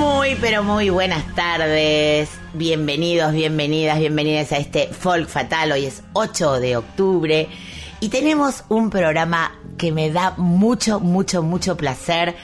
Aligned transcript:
Muy, 0.00 0.34
pero 0.40 0.62
muy 0.62 0.88
buenas 0.88 1.34
tardes. 1.34 2.30
Bienvenidos, 2.54 3.34
bienvenidas, 3.34 3.98
bienvenidas 3.98 4.50
a 4.50 4.56
este 4.56 4.86
Folk 4.86 5.28
Fatal. 5.28 5.72
Hoy 5.72 5.84
es 5.84 6.02
8 6.14 6.58
de 6.58 6.78
octubre 6.78 7.48
y 8.00 8.08
tenemos 8.08 8.64
un 8.70 8.88
programa 8.88 9.52
que 9.76 9.92
me 9.92 10.10
da 10.10 10.32
mucho, 10.38 11.00
mucho, 11.00 11.42
mucho 11.42 11.76
placer 11.76 12.34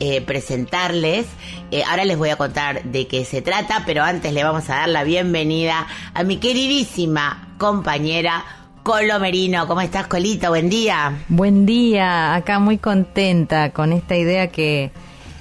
eh, 0.00 0.22
presentarles. 0.22 1.26
Eh, 1.70 1.84
ahora 1.88 2.04
les 2.04 2.18
voy 2.18 2.30
a 2.30 2.36
contar 2.36 2.82
de 2.82 3.06
qué 3.06 3.24
se 3.24 3.42
trata, 3.42 3.84
pero 3.86 4.02
antes 4.02 4.32
le 4.32 4.42
vamos 4.42 4.68
a 4.68 4.78
dar 4.78 4.88
la 4.88 5.04
bienvenida 5.04 5.86
a 6.14 6.24
mi 6.24 6.38
queridísima 6.38 7.54
compañera 7.58 8.44
Colo 8.82 9.20
Merino. 9.20 9.68
¿Cómo 9.68 9.82
estás, 9.82 10.08
Colita? 10.08 10.48
Buen 10.48 10.68
día. 10.68 11.12
Buen 11.28 11.64
día, 11.64 12.34
acá 12.34 12.58
muy 12.58 12.78
contenta 12.78 13.70
con 13.70 13.92
esta 13.92 14.16
idea 14.16 14.48
que, 14.48 14.90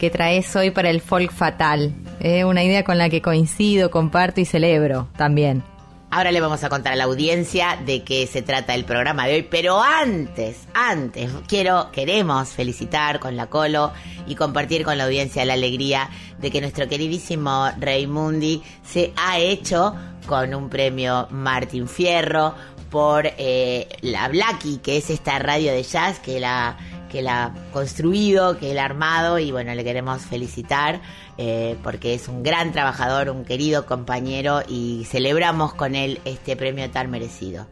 que 0.04 0.10
traes 0.10 0.54
hoy 0.58 0.70
para 0.70 0.90
el 0.90 1.00
folk 1.00 1.32
fatal. 1.32 1.94
Eh, 2.20 2.44
una 2.44 2.62
idea 2.62 2.84
con 2.84 2.98
la 2.98 3.08
que 3.08 3.22
coincido, 3.22 3.90
comparto 3.90 4.42
y 4.42 4.46
celebro 4.46 5.08
también. 5.16 5.64
Ahora 6.12 6.34
le 6.34 6.42
vamos 6.42 6.62
a 6.66 6.68
contar 6.68 6.92
a 6.92 6.96
la 6.98 7.06
audiencia 7.06 7.80
de 7.86 8.04
qué 8.04 8.28
se 8.28 8.42
trata 8.42 8.76
el 8.76 8.84
programa 8.84 9.28
de 9.28 9.36
hoy, 9.36 9.44
pero 9.44 9.82
antes, 9.82 10.68
antes, 10.74 11.32
quiero, 11.48 11.90
queremos 11.94 12.50
felicitar 12.50 13.22
con 13.22 13.38
la 13.38 13.48
Colo 13.48 13.94
y 14.28 14.36
compartir 14.36 14.84
con 14.84 14.98
la 14.98 15.06
audiencia 15.06 15.46
la 15.46 15.54
alegría 15.54 16.10
de 16.38 16.52
que 16.52 16.60
nuestro 16.60 16.90
queridísimo 16.90 17.70
Raimundi 17.80 18.62
se 18.84 19.14
ha 19.16 19.40
hecho 19.40 19.96
con 20.28 20.54
un 20.54 20.68
premio 20.68 21.30
Martín 21.32 21.88
Fierro 21.88 22.56
por 22.90 23.26
eh, 23.38 23.88
la 24.02 24.28
Blacky, 24.28 24.80
que 24.80 24.98
es 24.98 25.10
esta 25.10 25.40
radio 25.40 25.72
de 25.72 25.82
jazz 25.82 26.20
que 26.20 26.42
la 26.42 26.78
que 27.14 27.22
la 27.22 27.46
ha 27.46 27.52
construido, 27.72 28.58
que 28.58 28.74
la 28.74 28.82
ha 28.82 28.86
armado 28.86 29.38
y 29.38 29.52
bueno, 29.52 29.76
le 29.76 29.84
queremos 29.84 30.24
felicitar 30.24 31.00
eh, 31.38 31.78
porque 31.84 32.16
es 32.16 32.28
un 32.28 32.42
gran 32.42 32.72
trabajador, 32.72 33.30
un 33.30 33.46
querido 33.46 33.86
compañero 33.86 34.64
y 34.68 35.06
celebramos 35.06 35.76
con 35.76 35.94
él 35.94 36.20
este 36.26 36.56
premio 36.56 36.90
tan 36.90 37.12
merecido. 37.12 37.68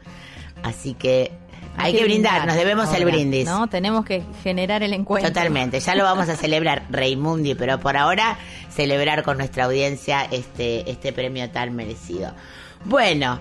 Así 0.61 0.93
que 0.93 1.31
hay, 1.75 1.93
que 1.93 2.03
brindar, 2.03 2.45
nos 2.45 2.55
debemos 2.55 2.93
el 2.93 3.03
brindis. 3.03 3.47
¿no? 3.47 3.67
Tenemos 3.67 4.05
que 4.05 4.21
generar 4.43 4.83
el 4.83 4.93
encuentro. 4.93 5.31
Totalmente, 5.31 5.79
ya 5.79 5.95
lo 5.95 6.03
vamos 6.03 6.29
a 6.29 6.35
celebrar, 6.37 6.83
Raimundi, 6.91 7.55
pero 7.55 7.79
por 7.79 7.97
ahora 7.97 8.37
celebrar 8.69 9.23
con 9.23 9.39
nuestra 9.39 9.65
audiencia 9.65 10.27
este, 10.29 10.89
este 10.89 11.13
premio 11.13 11.49
tan 11.49 11.75
merecido. 11.75 12.31
Bueno, 12.85 13.39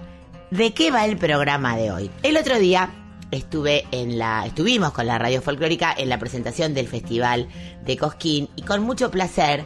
¿de 0.51 0.73
qué 0.73 0.91
va 0.91 1.05
el 1.05 1.19
programa 1.19 1.77
de 1.77 1.93
hoy? 1.93 2.11
El 2.23 2.39
otro 2.39 2.59
día 2.59 2.89
estuve 3.31 3.85
en 3.93 4.19
la, 4.19 4.45
estuvimos 4.47 4.93
con 4.93 5.07
la 5.07 5.19
radio 5.19 5.43
folclórica 5.43 5.95
en 5.97 6.09
la 6.09 6.19
presentación 6.19 6.75
del 6.75 6.89
Festival 6.89 7.49
de 7.85 7.97
Cosquín 7.97 8.49
y 8.57 8.63
con 8.63 8.83
mucho 8.83 9.11
placer 9.11 9.65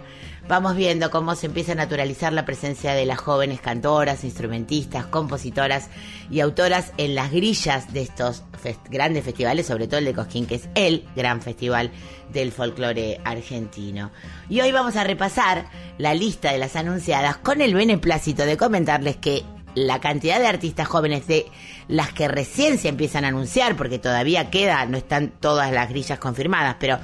vamos 0.48 0.76
viendo 0.76 1.10
cómo 1.10 1.34
se 1.34 1.46
empieza 1.46 1.72
a 1.72 1.76
naturalizar 1.76 2.32
la 2.32 2.44
presencia 2.44 2.92
de 2.94 3.06
las 3.06 3.18
jóvenes 3.18 3.60
cantoras, 3.60 4.24
instrumentistas, 4.24 5.06
compositoras 5.06 5.88
y 6.30 6.40
autoras 6.40 6.92
en 6.98 7.14
las 7.14 7.30
grillas 7.32 7.92
de 7.92 8.02
estos 8.02 8.44
grandes 8.90 9.24
festivales, 9.24 9.66
sobre 9.66 9.86
todo 9.86 9.98
el 9.98 10.04
de 10.04 10.14
Cosquín, 10.14 10.46
que 10.46 10.56
es 10.56 10.68
el 10.74 11.06
gran 11.16 11.40
festival 11.40 11.90
del 12.32 12.52
folclore 12.52 13.20
argentino. 13.24 14.10
Y 14.48 14.60
hoy 14.60 14.72
vamos 14.72 14.96
a 14.96 15.04
repasar 15.04 15.66
la 15.98 16.14
lista 16.14 16.52
de 16.52 16.58
las 16.58 16.76
anunciadas 16.76 17.38
con 17.38 17.60
el 17.60 17.74
beneplácito 17.74 18.44
de 18.44 18.56
comentarles 18.56 19.16
que 19.16 19.42
la 19.74 20.00
cantidad 20.00 20.38
de 20.38 20.46
artistas 20.46 20.88
jóvenes 20.88 21.26
de 21.26 21.46
las 21.88 22.12
que 22.12 22.28
recién 22.28 22.78
se 22.78 22.88
empiezan 22.88 23.24
a 23.24 23.28
anunciar, 23.28 23.76
porque 23.76 23.98
todavía 23.98 24.50
queda, 24.50 24.86
no 24.86 24.96
están 24.96 25.32
todas 25.40 25.72
las 25.72 25.88
grillas 25.88 26.18
confirmadas, 26.18 26.76
pero 26.78 26.98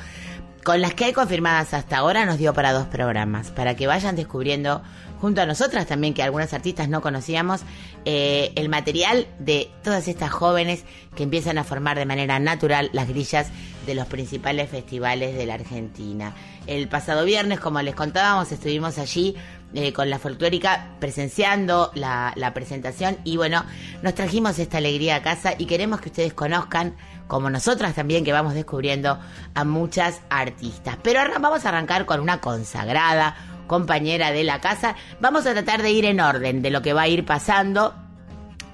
con 0.64 0.80
las 0.80 0.94
que 0.94 1.06
hay 1.06 1.12
confirmadas 1.12 1.74
hasta 1.74 1.96
ahora 1.96 2.26
nos 2.26 2.38
dio 2.38 2.52
para 2.52 2.72
dos 2.72 2.86
programas, 2.86 3.50
para 3.50 3.76
que 3.76 3.86
vayan 3.86 4.16
descubriendo 4.16 4.82
junto 5.20 5.42
a 5.42 5.46
nosotras 5.46 5.86
también, 5.86 6.14
que 6.14 6.22
algunas 6.22 6.54
artistas 6.54 6.88
no 6.88 7.02
conocíamos, 7.02 7.60
eh, 8.04 8.52
el 8.56 8.68
material 8.68 9.26
de 9.38 9.70
todas 9.82 10.08
estas 10.08 10.30
jóvenes 10.30 10.84
que 11.14 11.22
empiezan 11.22 11.58
a 11.58 11.64
formar 11.64 11.98
de 11.98 12.06
manera 12.06 12.38
natural 12.38 12.88
las 12.92 13.08
grillas 13.08 13.48
de 13.86 13.94
los 13.94 14.06
principales 14.06 14.70
festivales 14.70 15.36
de 15.36 15.46
la 15.46 15.54
Argentina. 15.54 16.34
El 16.66 16.88
pasado 16.88 17.24
viernes, 17.24 17.60
como 17.60 17.82
les 17.82 17.94
contábamos, 17.94 18.50
estuvimos 18.52 18.98
allí 18.98 19.36
eh, 19.72 19.92
con 19.92 20.10
la 20.10 20.18
folclórica 20.18 20.96
presenciando 20.98 21.92
la, 21.94 22.52
presentación 22.54 23.18
y 23.24 23.36
bueno, 23.36 23.64
nos 24.02 24.14
trajimos 24.14 24.58
esta 24.58 24.78
alegría 24.78 25.16
a 25.16 25.22
casa 25.22 25.54
y 25.56 25.66
queremos 25.66 26.00
que 26.00 26.08
ustedes 26.08 26.34
conozcan, 26.34 26.96
como 27.28 27.50
nosotras 27.50 27.94
también, 27.94 28.24
que 28.24 28.32
vamos 28.32 28.54
descubriendo 28.54 29.18
a 29.54 29.64
muchas 29.64 30.20
artistas. 30.28 30.96
Pero 31.02 31.20
ahora 31.20 31.38
vamos 31.38 31.64
a 31.64 31.68
arrancar 31.68 32.04
con 32.04 32.20
una 32.20 32.40
consagrada 32.40 33.36
compañera 33.68 34.32
de 34.32 34.42
la 34.42 34.60
casa. 34.60 34.96
Vamos 35.20 35.46
a 35.46 35.52
tratar 35.52 35.82
de 35.82 35.92
ir 35.92 36.04
en 36.04 36.20
orden 36.20 36.62
de 36.62 36.70
lo 36.70 36.82
que 36.82 36.92
va 36.92 37.02
a 37.02 37.08
ir 37.08 37.24
pasando 37.24 37.94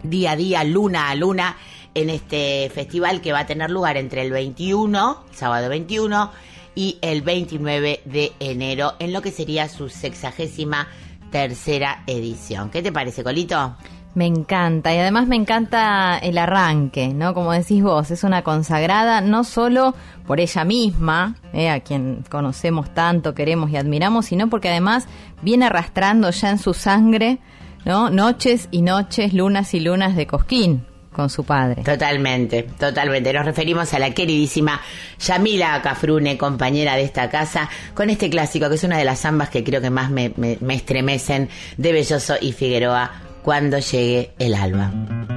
día 0.02 0.32
a 0.32 0.36
día, 0.36 0.64
luna 0.64 1.10
a 1.10 1.14
luna, 1.14 1.56
en 1.92 2.10
este 2.10 2.70
festival 2.74 3.20
que 3.20 3.32
va 3.32 3.40
a 3.40 3.46
tener 3.46 3.70
lugar 3.70 3.96
entre 3.96 4.22
el 4.22 4.30
21, 4.30 5.24
sábado 5.32 5.68
21, 5.68 6.30
y 6.76 6.98
el 7.00 7.22
29 7.22 8.02
de 8.04 8.32
enero, 8.38 8.92
en 9.00 9.12
lo 9.12 9.22
que 9.22 9.32
sería 9.32 9.68
su 9.68 9.88
sexagésima 9.88 10.86
tercera 11.32 12.04
edición. 12.06 12.70
¿Qué 12.70 12.82
te 12.82 12.92
parece, 12.92 13.24
Colito? 13.24 13.74
Me 14.14 14.26
encanta 14.26 14.94
y 14.94 14.98
además 14.98 15.26
me 15.26 15.36
encanta 15.36 16.18
el 16.18 16.38
arranque, 16.38 17.08
¿no? 17.08 17.34
Como 17.34 17.52
decís 17.52 17.82
vos, 17.82 18.10
es 18.10 18.24
una 18.24 18.42
consagrada 18.42 19.20
no 19.20 19.44
solo 19.44 19.94
por 20.26 20.38
ella 20.38 20.64
misma, 20.64 21.36
eh, 21.52 21.68
a 21.68 21.80
quien 21.80 22.24
conocemos 22.30 22.94
tanto, 22.94 23.34
queremos 23.34 23.70
y 23.70 23.76
admiramos, 23.76 24.26
sino 24.26 24.48
porque 24.48 24.70
además 24.70 25.06
viene 25.42 25.66
arrastrando 25.66 26.30
ya 26.30 26.50
en 26.50 26.58
su 26.58 26.72
sangre, 26.72 27.40
¿no? 27.84 28.08
Noches 28.08 28.68
y 28.70 28.82
noches, 28.82 29.34
lunas 29.34 29.74
y 29.74 29.80
lunas 29.80 30.16
de 30.16 30.26
Cosquín 30.26 30.84
con 31.16 31.30
su 31.30 31.42
padre. 31.44 31.82
Totalmente, 31.82 32.62
totalmente. 32.78 33.32
Nos 33.32 33.46
referimos 33.46 33.92
a 33.94 33.98
la 33.98 34.10
queridísima 34.10 34.80
Yamila 35.18 35.80
Cafrune, 35.82 36.36
compañera 36.38 36.94
de 36.96 37.02
esta 37.04 37.30
casa, 37.30 37.68
con 37.94 38.10
este 38.10 38.28
clásico 38.30 38.68
que 38.68 38.74
es 38.76 38.84
una 38.84 38.98
de 38.98 39.04
las 39.04 39.20
zambas 39.20 39.48
que 39.48 39.64
creo 39.64 39.80
que 39.80 39.90
más 39.90 40.10
me, 40.10 40.32
me- 40.36 40.58
me 40.60 40.74
estremecen 40.74 41.48
de 41.78 41.92
Belloso 41.92 42.34
y 42.40 42.52
Figueroa 42.52 43.10
cuando 43.42 43.78
llegue 43.78 44.30
el 44.38 44.54
alba. 44.54 45.35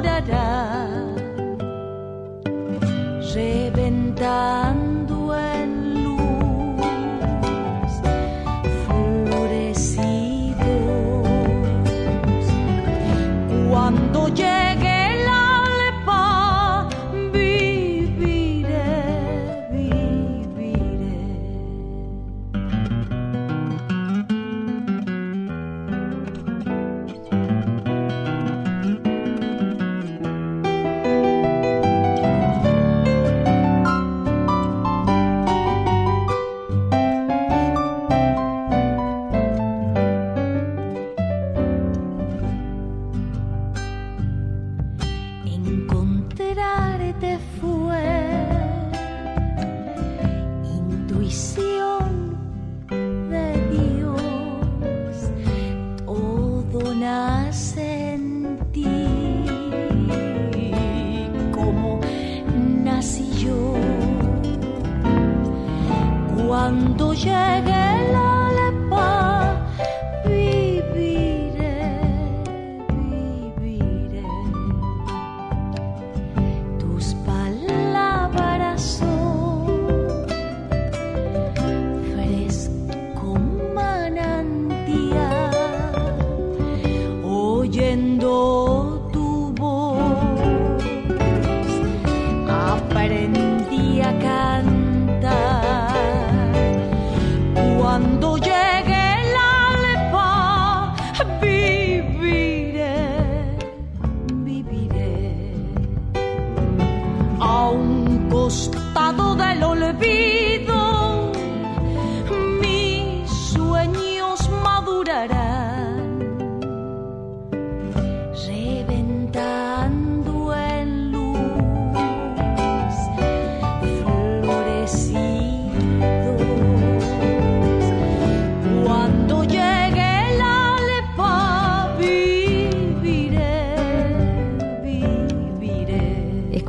Da 0.00 0.20
da. 0.20 0.71
Costado 108.52 109.34
del 109.34 109.62
olvido, 109.62 110.31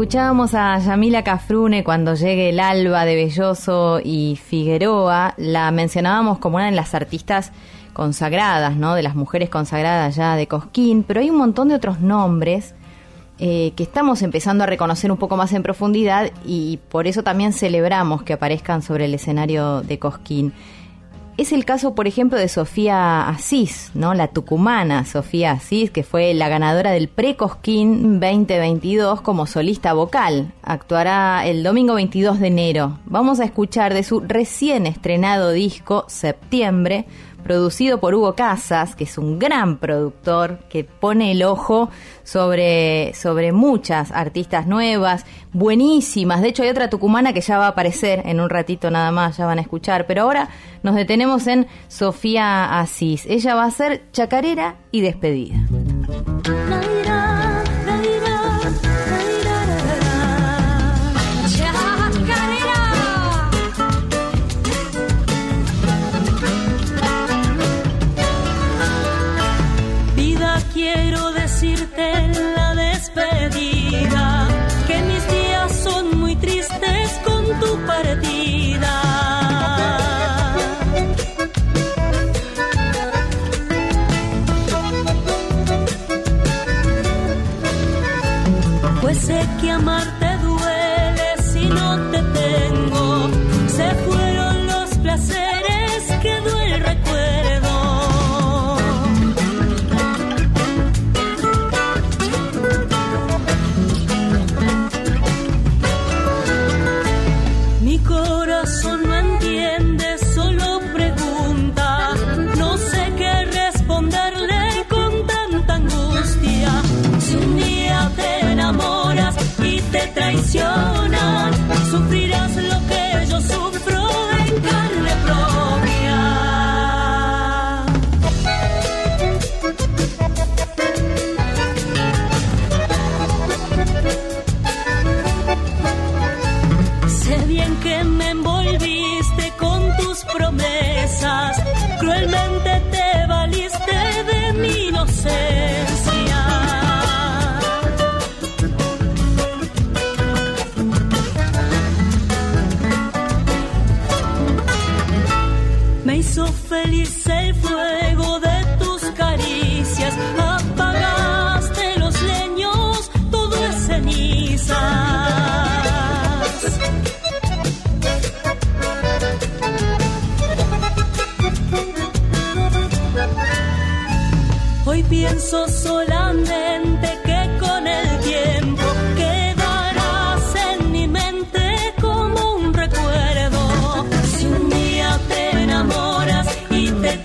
Escuchábamos 0.04 0.54
a 0.54 0.78
Yamila 0.80 1.24
Cafrune 1.24 1.86
cuando 1.86 2.14
llegue 2.14 2.50
el 2.50 2.60
alba 2.60 3.06
de 3.06 3.16
Belloso 3.16 4.02
y 4.04 4.36
Figueroa. 4.36 5.34
La 5.38 5.72
mencionábamos 5.72 6.40
como 6.40 6.58
una 6.58 6.66
de 6.66 6.74
las 6.74 6.94
artistas 6.94 7.54
consagradas, 7.94 8.76
¿no? 8.76 8.96
De 8.96 9.02
las 9.02 9.16
mujeres 9.16 9.50
consagradas 9.50 10.18
ya 10.18 10.36
de 10.36 10.46
Cosquín, 10.46 11.04
pero 11.04 11.22
hay 11.22 11.30
un 11.30 11.38
montón 11.38 11.70
de 11.70 11.76
otros 11.76 12.02
nombres 12.02 12.76
eh, 13.40 13.72
que 13.78 13.84
estamos 13.84 14.24
empezando 14.24 14.66
a 14.66 14.68
reconocer 14.68 15.10
un 15.10 15.18
poco 15.18 15.38
más 15.38 15.54
en 15.54 15.64
profundidad 15.64 16.32
y 16.46 16.82
por 16.90 17.08
eso 17.08 17.24
también 17.24 17.54
celebramos 17.54 18.24
que 18.24 18.34
aparezcan 18.34 18.82
sobre 18.82 19.06
el 19.06 19.14
escenario 19.14 19.84
de 19.84 20.00
Cosquín. 20.00 20.52
Es 21.36 21.52
el 21.52 21.66
caso, 21.66 21.96
por 21.96 22.06
ejemplo, 22.06 22.38
de 22.38 22.48
Sofía 22.48 23.28
Asís, 23.28 23.90
¿no? 23.96 24.14
La 24.14 24.28
tucumana 24.28 25.04
Sofía 25.04 25.54
Asís, 25.54 25.90
que 25.90 26.04
fue 26.04 26.36
la 26.36 26.48
ganadora 26.48 26.92
del 26.92 27.08
Pre-Cosquín 27.08 28.20
2022 28.20 29.22
como 29.22 29.48
solista 29.48 29.94
vocal. 29.94 30.54
Actuará 30.62 31.44
el 31.48 31.64
domingo 31.64 31.96
22 31.96 32.40
de 32.40 32.48
enero. 32.48 33.00
Vamos 33.06 33.40
a 33.40 33.46
escuchar 33.46 33.96
de 33.96 34.04
su 34.04 34.20
recién 34.20 34.86
estrenado 34.86 35.50
disco 35.50 36.06
Septiembre, 36.08 37.08
producido 37.44 38.00
por 38.00 38.16
Hugo 38.16 38.36
Casas, 38.36 38.96
que 38.96 39.04
es 39.04 39.18
un 39.18 39.40
gran 39.40 39.78
productor 39.78 40.60
que 40.70 40.84
pone 40.84 41.32
el 41.32 41.44
ojo 41.44 41.90
sobre, 42.24 43.14
sobre 43.14 43.52
muchas 43.52 44.12
artistas 44.12 44.66
nuevas, 44.66 45.26
buenísimas. 45.52 46.42
De 46.42 46.50
hecho, 46.50 46.64
hay 46.64 46.70
otra 46.70 46.90
tucumana 46.90 47.34
que 47.34 47.42
ya 47.42 47.58
va 47.58 47.66
a 47.66 47.70
aparecer 47.70 48.24
en 48.26 48.40
un 48.40 48.50
ratito 48.50 48.90
nada 48.90 49.12
más, 49.12 49.38
ya 49.38 49.46
van 49.46 49.60
a 49.60 49.62
escuchar. 49.62 50.08
Pero 50.08 50.24
ahora 50.24 50.50
nos 50.82 50.96
detenemos 50.96 51.48
en 51.48 51.68
Sofía 51.88 52.80
Asís. 52.80 53.26
Ella 53.28 53.56
va 53.56 53.66
a 53.66 53.72
ser 53.72 54.04
chacarera 54.12 54.78
y 54.92 55.02
despedida. 55.02 55.58
En 71.98 72.56
la 72.56 72.74
despedida 72.76 74.48
que 74.88 75.02
mis 75.02 75.28
días 75.28 75.72
son 75.84 76.20
muy 76.20 76.36
tristes 76.36 77.12
con 77.26 77.46
tu 77.60 77.86
partida. 77.86 78.94
Pues 89.02 89.18
sé 89.18 89.48
que 89.62 89.72
amarte 89.72 90.23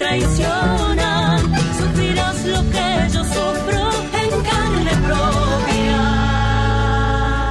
traicionan, 0.08 1.40
sufrirás 1.76 2.44
lo 2.46 2.62
que 2.70 3.08
yo 3.12 3.24
sufro 3.24 3.90
en 4.14 4.30
carne 4.42 4.90
propia. 5.06 5.98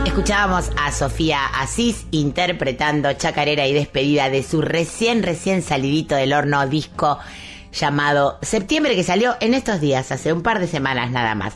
Escuchábamos 0.06 0.72
a 0.76 0.92
Sofía 0.92 1.46
Asís 1.46 2.06
interpretando 2.12 3.14
Chacarera 3.14 3.68
y 3.68 3.74
despedida 3.74 4.30
de 4.30 4.42
su 4.44 4.62
recién, 4.62 5.22
recién 5.24 5.62
salidito 5.62 6.16
del 6.16 6.34
horno 6.34 6.68
disco 6.68 7.20
llamado 7.72 8.40
Septiembre 8.42 8.96
que 8.96 9.04
salió 9.04 9.36
en 9.40 9.54
estos 9.54 9.80
días, 9.80 10.12
hace 10.12 10.34
un 10.34 10.42
par 10.42 10.60
de 10.60 10.68
semanas 10.68 11.12
nada 11.12 11.36
más. 11.36 11.54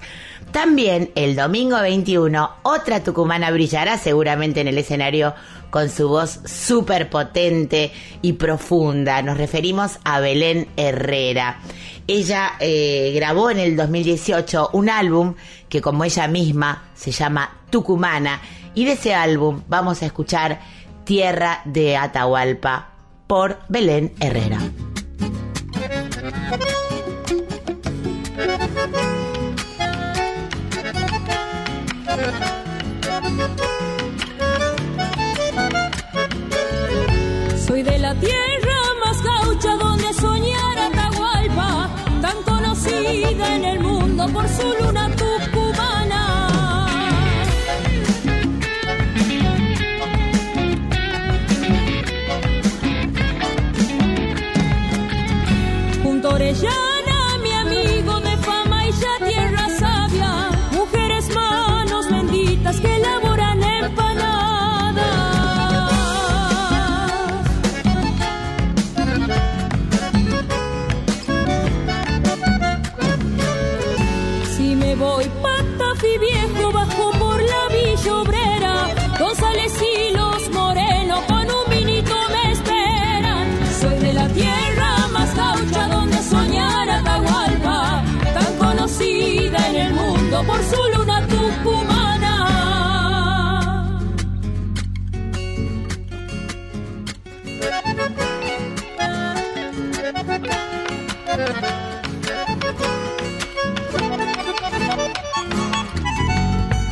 También 0.51 1.11
el 1.15 1.35
domingo 1.35 1.79
21, 1.79 2.49
otra 2.63 3.01
tucumana 3.01 3.51
brillará 3.51 3.97
seguramente 3.97 4.59
en 4.59 4.67
el 4.67 4.77
escenario 4.77 5.33
con 5.69 5.89
su 5.89 6.09
voz 6.09 6.41
súper 6.45 7.09
potente 7.09 7.91
y 8.21 8.33
profunda. 8.33 9.21
Nos 9.21 9.37
referimos 9.37 9.97
a 10.03 10.19
Belén 10.19 10.67
Herrera. 10.75 11.59
Ella 12.05 12.53
eh, 12.59 13.13
grabó 13.15 13.49
en 13.49 13.59
el 13.59 13.77
2018 13.77 14.71
un 14.73 14.89
álbum 14.89 15.35
que 15.69 15.81
como 15.81 16.03
ella 16.03 16.27
misma 16.27 16.89
se 16.93 17.11
llama 17.11 17.59
Tucumana 17.69 18.41
y 18.75 18.83
de 18.83 18.93
ese 18.93 19.13
álbum 19.13 19.61
vamos 19.69 20.01
a 20.01 20.05
escuchar 20.05 20.59
Tierra 21.05 21.61
de 21.63 21.95
Atahualpa 21.95 22.89
por 23.27 23.59
Belén 23.69 24.13
Herrera. 24.19 24.59
Por 44.33 44.47
su 44.47 44.73
luna 44.79 45.00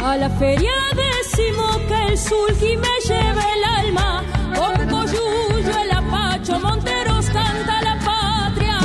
A 0.01 0.17
la 0.17 0.29
feria 0.31 0.73
decimos 0.95 1.77
que 1.87 2.07
el 2.07 2.17
sulky 2.17 2.77
me 2.77 2.99
lleva 3.07 3.43
el 3.55 3.63
alma. 3.85 4.23
Con 4.55 4.87
Coyuyo, 4.89 5.79
el 5.83 5.91
Apacho, 5.91 6.59
Monteros 6.59 7.25
canta 7.27 7.81
la 7.83 7.95
patria. 8.09 8.79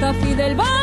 Tafi 0.00 0.34
del 0.34 0.54
Valle 0.56 0.79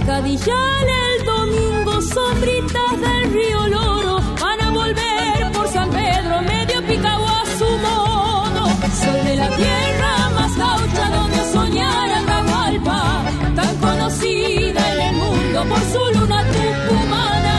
Al 0.00 0.06
Cadillal 0.06 0.88
el 0.88 1.26
domingo, 1.26 2.00
sombritas 2.00 3.00
del 3.00 3.32
río 3.34 3.68
Loro 3.68 4.20
van 4.40 4.60
a 4.62 4.70
volver 4.70 5.52
por 5.52 5.68
San 5.68 5.90
Pedro, 5.90 6.40
medio 6.42 6.82
picado 6.86 7.26
a 7.26 7.44
su 7.58 7.64
modo. 7.64 8.68
Soy 8.94 9.20
de 9.28 9.36
la 9.36 9.48
tierra 9.48 10.30
más 10.34 10.56
gaucha 10.56 11.10
donde 11.10 11.52
soñar 11.52 12.10
Atahualpa, 12.12 13.24
tan 13.54 13.76
conocida 13.76 14.94
en 14.94 15.00
el 15.02 15.16
mundo 15.16 15.64
por 15.68 15.80
su 15.80 16.18
luna 16.18 16.44
tucumana. 16.44 17.50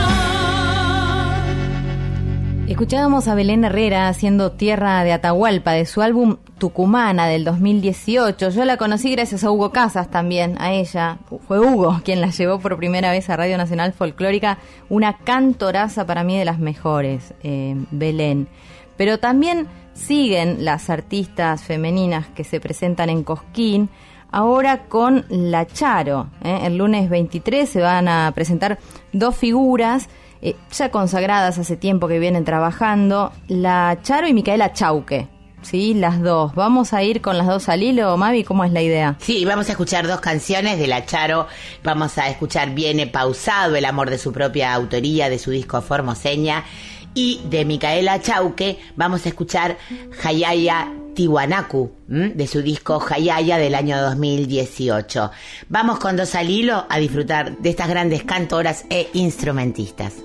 Escuchábamos 2.67 3.27
a 3.27 3.35
Belén 3.35 3.65
Herrera 3.65 4.07
haciendo 4.07 4.53
Tierra 4.53 5.03
de 5.03 5.13
Atahualpa 5.13 5.73
de 5.73 5.85
su 5.85 6.01
álbum 6.01 6.37
Tucumana 6.61 7.25
del 7.25 7.43
2018. 7.43 8.51
Yo 8.51 8.65
la 8.65 8.77
conocí 8.77 9.11
gracias 9.11 9.43
a 9.43 9.49
Hugo 9.49 9.71
Casas 9.71 10.11
también, 10.11 10.61
a 10.61 10.71
ella. 10.71 11.17
Fue 11.47 11.59
Hugo 11.59 12.01
quien 12.05 12.21
la 12.21 12.29
llevó 12.29 12.59
por 12.59 12.77
primera 12.77 13.09
vez 13.09 13.31
a 13.31 13.35
Radio 13.35 13.57
Nacional 13.57 13.93
Folclórica, 13.93 14.59
una 14.87 15.17
cantoraza 15.17 16.05
para 16.05 16.23
mí 16.23 16.37
de 16.37 16.45
las 16.45 16.59
mejores, 16.59 17.33
eh, 17.41 17.75
Belén. 17.89 18.47
Pero 18.95 19.17
también 19.17 19.69
siguen 19.93 20.63
las 20.63 20.91
artistas 20.91 21.63
femeninas 21.63 22.27
que 22.27 22.43
se 22.43 22.59
presentan 22.59 23.09
en 23.09 23.23
Cosquín. 23.23 23.89
Ahora 24.29 24.83
con 24.83 25.25
La 25.29 25.65
Charo. 25.65 26.27
¿eh? 26.43 26.59
El 26.65 26.77
lunes 26.77 27.09
23 27.09 27.67
se 27.67 27.81
van 27.81 28.07
a 28.07 28.31
presentar 28.35 28.77
dos 29.11 29.35
figuras 29.35 30.09
eh, 30.43 30.55
ya 30.71 30.91
consagradas 30.91 31.57
hace 31.57 31.75
tiempo 31.75 32.07
que 32.07 32.19
vienen 32.19 32.45
trabajando, 32.45 33.31
la 33.47 33.97
Charo 34.03 34.27
y 34.27 34.33
Micaela 34.35 34.73
Chauque. 34.73 35.40
Sí, 35.61 35.93
las 35.93 36.21
dos. 36.21 36.53
Vamos 36.55 36.93
a 36.93 37.03
ir 37.03 37.21
con 37.21 37.37
las 37.37 37.47
dos 37.47 37.69
al 37.69 37.83
hilo, 37.83 38.15
Mavi, 38.17 38.43
¿cómo 38.43 38.63
es 38.63 38.71
la 38.71 38.81
idea? 38.81 39.15
Sí, 39.19 39.45
vamos 39.45 39.69
a 39.69 39.71
escuchar 39.71 40.07
dos 40.07 40.19
canciones 40.19 40.79
de 40.79 40.87
La 40.87 41.05
Charo. 41.05 41.47
Vamos 41.83 42.17
a 42.17 42.29
escuchar 42.29 42.73
Viene 42.73 43.07
Pausado, 43.07 43.75
el 43.75 43.85
amor 43.85 44.09
de 44.09 44.17
su 44.17 44.33
propia 44.33 44.73
autoría, 44.73 45.29
de 45.29 45.39
su 45.39 45.51
disco 45.51 45.81
Formoseña. 45.81 46.63
Y 47.13 47.41
de 47.49 47.65
Micaela 47.65 48.21
Chauque 48.21 48.79
vamos 48.95 49.25
a 49.25 49.29
escuchar 49.29 49.77
Hayaya 50.23 50.87
Tiwanaku, 51.13 51.91
de 52.07 52.47
su 52.47 52.61
disco 52.61 53.03
Hayaya 53.09 53.57
del 53.57 53.75
año 53.75 54.01
2018. 54.01 55.31
Vamos 55.67 55.99
con 55.99 56.15
dos 56.15 56.35
al 56.35 56.49
hilo 56.49 56.85
a 56.89 56.97
disfrutar 56.99 57.57
de 57.57 57.69
estas 57.69 57.89
grandes 57.89 58.23
cantoras 58.23 58.85
e 58.89 59.09
instrumentistas. 59.13 60.15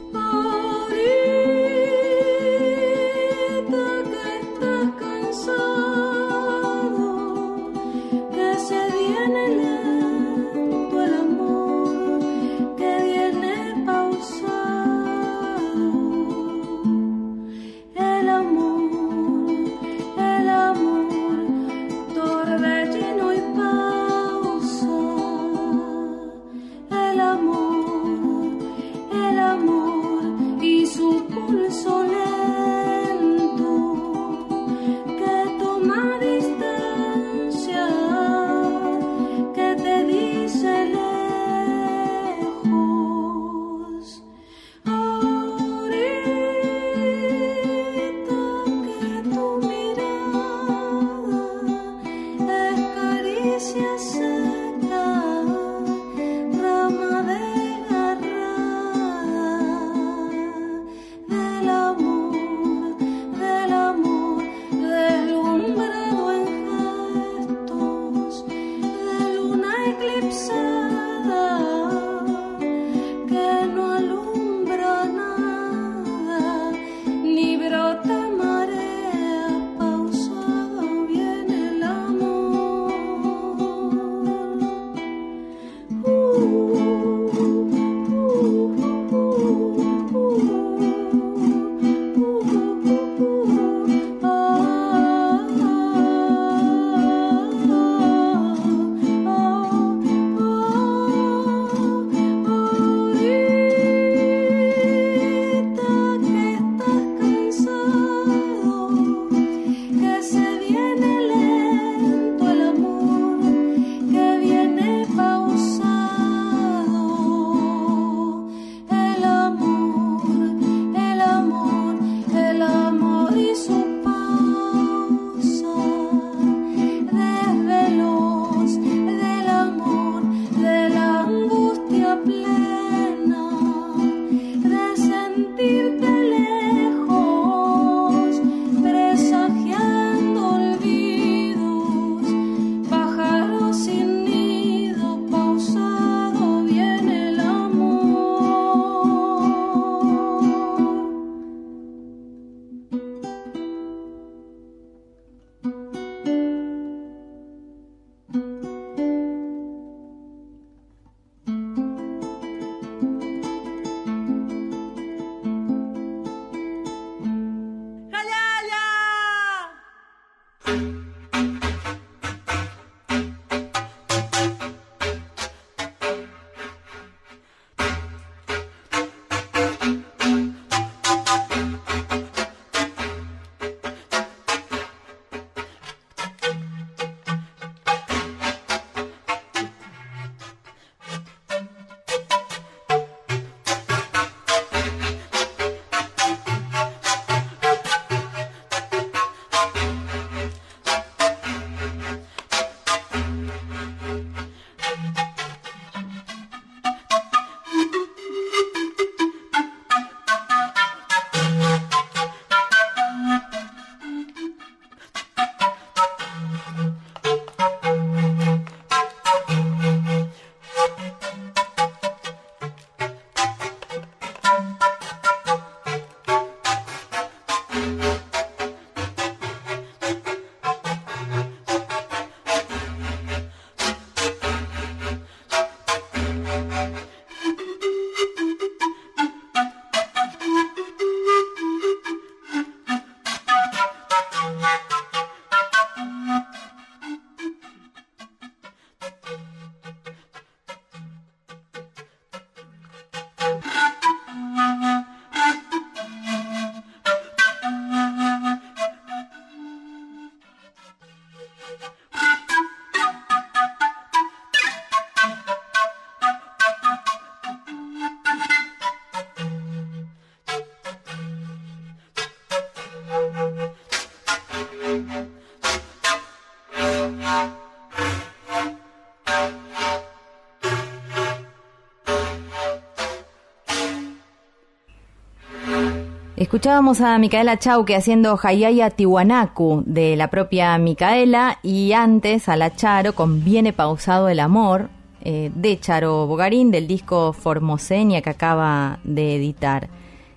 Escuchábamos 286.57 287.03
a 287.03 287.19
Micaela 287.19 287.59
Chauque 287.59 287.95
haciendo 287.95 288.41
Hayaya 288.43 288.89
Tiwanaku 288.89 289.83
de 289.85 290.17
la 290.17 290.31
propia 290.31 290.79
Micaela 290.79 291.59
y 291.63 291.93
antes 291.93 292.49
a 292.49 292.57
la 292.57 292.75
Charo 292.75 293.15
con 293.15 293.45
Viene 293.45 293.75
pausado 293.75 294.31
el 294.31 294.41
amor 294.41 294.89
eh, 295.23 295.51
de 295.55 295.79
Charo 295.79 296.27
Bogarín 296.27 296.71
del 296.71 296.87
disco 296.87 297.35
Formosenia 297.35 298.23
que 298.23 298.31
acaba 298.31 299.01
de 299.05 299.37
editar. 299.37 299.91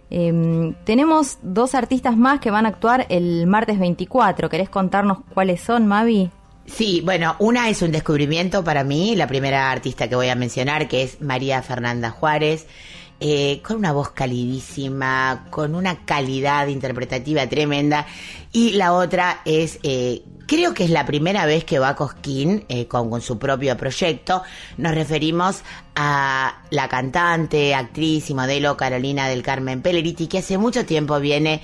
Em, 0.10 0.74
tenemos 0.84 1.38
dos 1.42 1.74
artistas 1.74 2.18
más 2.18 2.42
que 2.42 2.52
van 2.52 2.66
a 2.66 2.70
actuar 2.70 3.06
el 3.08 3.48
martes 3.48 3.80
24. 3.80 4.50
¿Querés 4.50 4.68
contarnos 4.68 5.20
cuáles 5.34 5.62
son, 5.62 5.88
Mavi? 5.88 6.30
Sí, 6.66 7.02
bueno, 7.02 7.38
una 7.40 7.70
es 7.70 7.82
un 7.82 7.94
descubrimiento 7.94 8.62
para 8.62 8.84
mí, 8.84 9.16
la 9.16 9.26
primera 9.26 9.72
artista 9.72 10.10
que 10.10 10.18
voy 10.18 10.28
a 10.28 10.36
mencionar, 10.36 10.90
que 10.90 11.02
es 11.02 11.22
María 11.22 11.62
Fernanda 11.62 12.12
Juárez. 12.12 12.68
Eh, 13.22 13.62
con 13.62 13.76
una 13.76 13.92
voz 13.92 14.12
calidísima, 14.12 15.48
con 15.50 15.76
una 15.76 16.06
calidad 16.06 16.68
interpretativa 16.68 17.48
tremenda. 17.50 18.06
Y 18.54 18.72
la 18.72 18.94
otra 18.94 19.42
es, 19.44 19.78
eh, 19.84 20.24
creo 20.48 20.74
que 20.74 20.86
es 20.86 20.90
la 20.90 21.06
primera 21.06 21.46
vez 21.46 21.66
que 21.66 21.80
va 21.80 21.98
Cosquín 21.98 22.64
eh, 22.70 22.88
con, 22.88 23.22
su 23.22 23.38
propio 23.38 23.76
proyecto. 23.76 24.42
Nos 24.78 24.96
referimos 24.96 25.64
a 25.96 26.62
la 26.70 26.88
cantante, 26.88 27.76
actriz 27.76 28.30
y 28.30 28.34
modelo 28.34 28.78
Carolina 28.78 29.28
del 29.28 29.44
Carmen 29.44 29.82
Pelleriti, 29.82 30.28
que 30.28 30.38
hace 30.38 30.58
mucho 30.58 30.86
tiempo 30.86 31.20
viene 31.20 31.62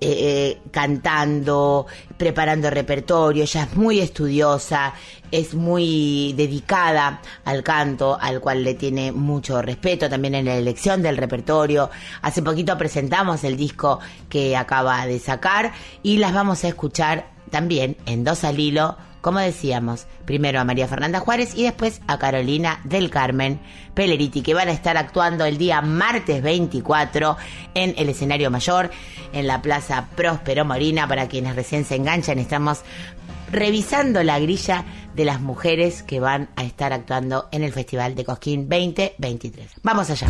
eh, 0.00 0.60
cantando, 0.70 1.86
preparando 2.16 2.70
repertorio, 2.70 3.42
ella 3.42 3.64
es 3.64 3.76
muy 3.76 4.00
estudiosa, 4.00 4.94
es 5.30 5.54
muy 5.54 6.34
dedicada 6.36 7.20
al 7.44 7.62
canto, 7.62 8.16
al 8.20 8.40
cual 8.40 8.62
le 8.62 8.74
tiene 8.74 9.10
mucho 9.12 9.60
respeto 9.60 10.08
también 10.08 10.36
en 10.36 10.44
la 10.44 10.56
elección 10.56 11.02
del 11.02 11.16
repertorio. 11.16 11.90
Hace 12.22 12.42
poquito 12.42 12.78
presentamos 12.78 13.42
el 13.44 13.56
disco 13.56 13.98
que 14.28 14.56
acaba 14.56 15.04
de 15.06 15.18
sacar 15.18 15.72
y 16.02 16.18
las 16.18 16.32
vamos 16.32 16.64
a 16.64 16.68
escuchar 16.68 17.30
también 17.50 17.96
en 18.06 18.24
dos 18.24 18.44
al 18.44 18.60
hilo 18.60 18.96
como 19.20 19.38
decíamos, 19.38 20.06
primero 20.24 20.60
a 20.60 20.64
María 20.64 20.88
Fernanda 20.88 21.20
Juárez 21.20 21.54
y 21.54 21.64
después 21.64 22.00
a 22.06 22.18
Carolina 22.18 22.80
del 22.84 23.10
Carmen 23.10 23.60
Peleriti, 23.94 24.42
que 24.42 24.54
van 24.54 24.68
a 24.68 24.72
estar 24.72 24.96
actuando 24.96 25.44
el 25.44 25.58
día 25.58 25.80
martes 25.82 26.42
24 26.42 27.36
en 27.74 27.94
el 27.96 28.08
escenario 28.08 28.50
mayor, 28.50 28.90
en 29.32 29.46
la 29.46 29.62
Plaza 29.62 30.08
Próspero 30.14 30.64
Morina. 30.64 31.08
Para 31.08 31.28
quienes 31.28 31.56
recién 31.56 31.84
se 31.84 31.96
enganchan, 31.96 32.38
estamos 32.38 32.82
revisando 33.50 34.22
la 34.22 34.38
grilla 34.38 34.84
de 35.14 35.24
las 35.24 35.40
mujeres 35.40 36.02
que 36.02 36.20
van 36.20 36.48
a 36.56 36.64
estar 36.64 36.92
actuando 36.92 37.48
en 37.50 37.64
el 37.64 37.72
Festival 37.72 38.14
de 38.14 38.24
Cosquín 38.24 38.68
2023. 38.68 39.80
Vamos 39.82 40.10
allá. 40.10 40.28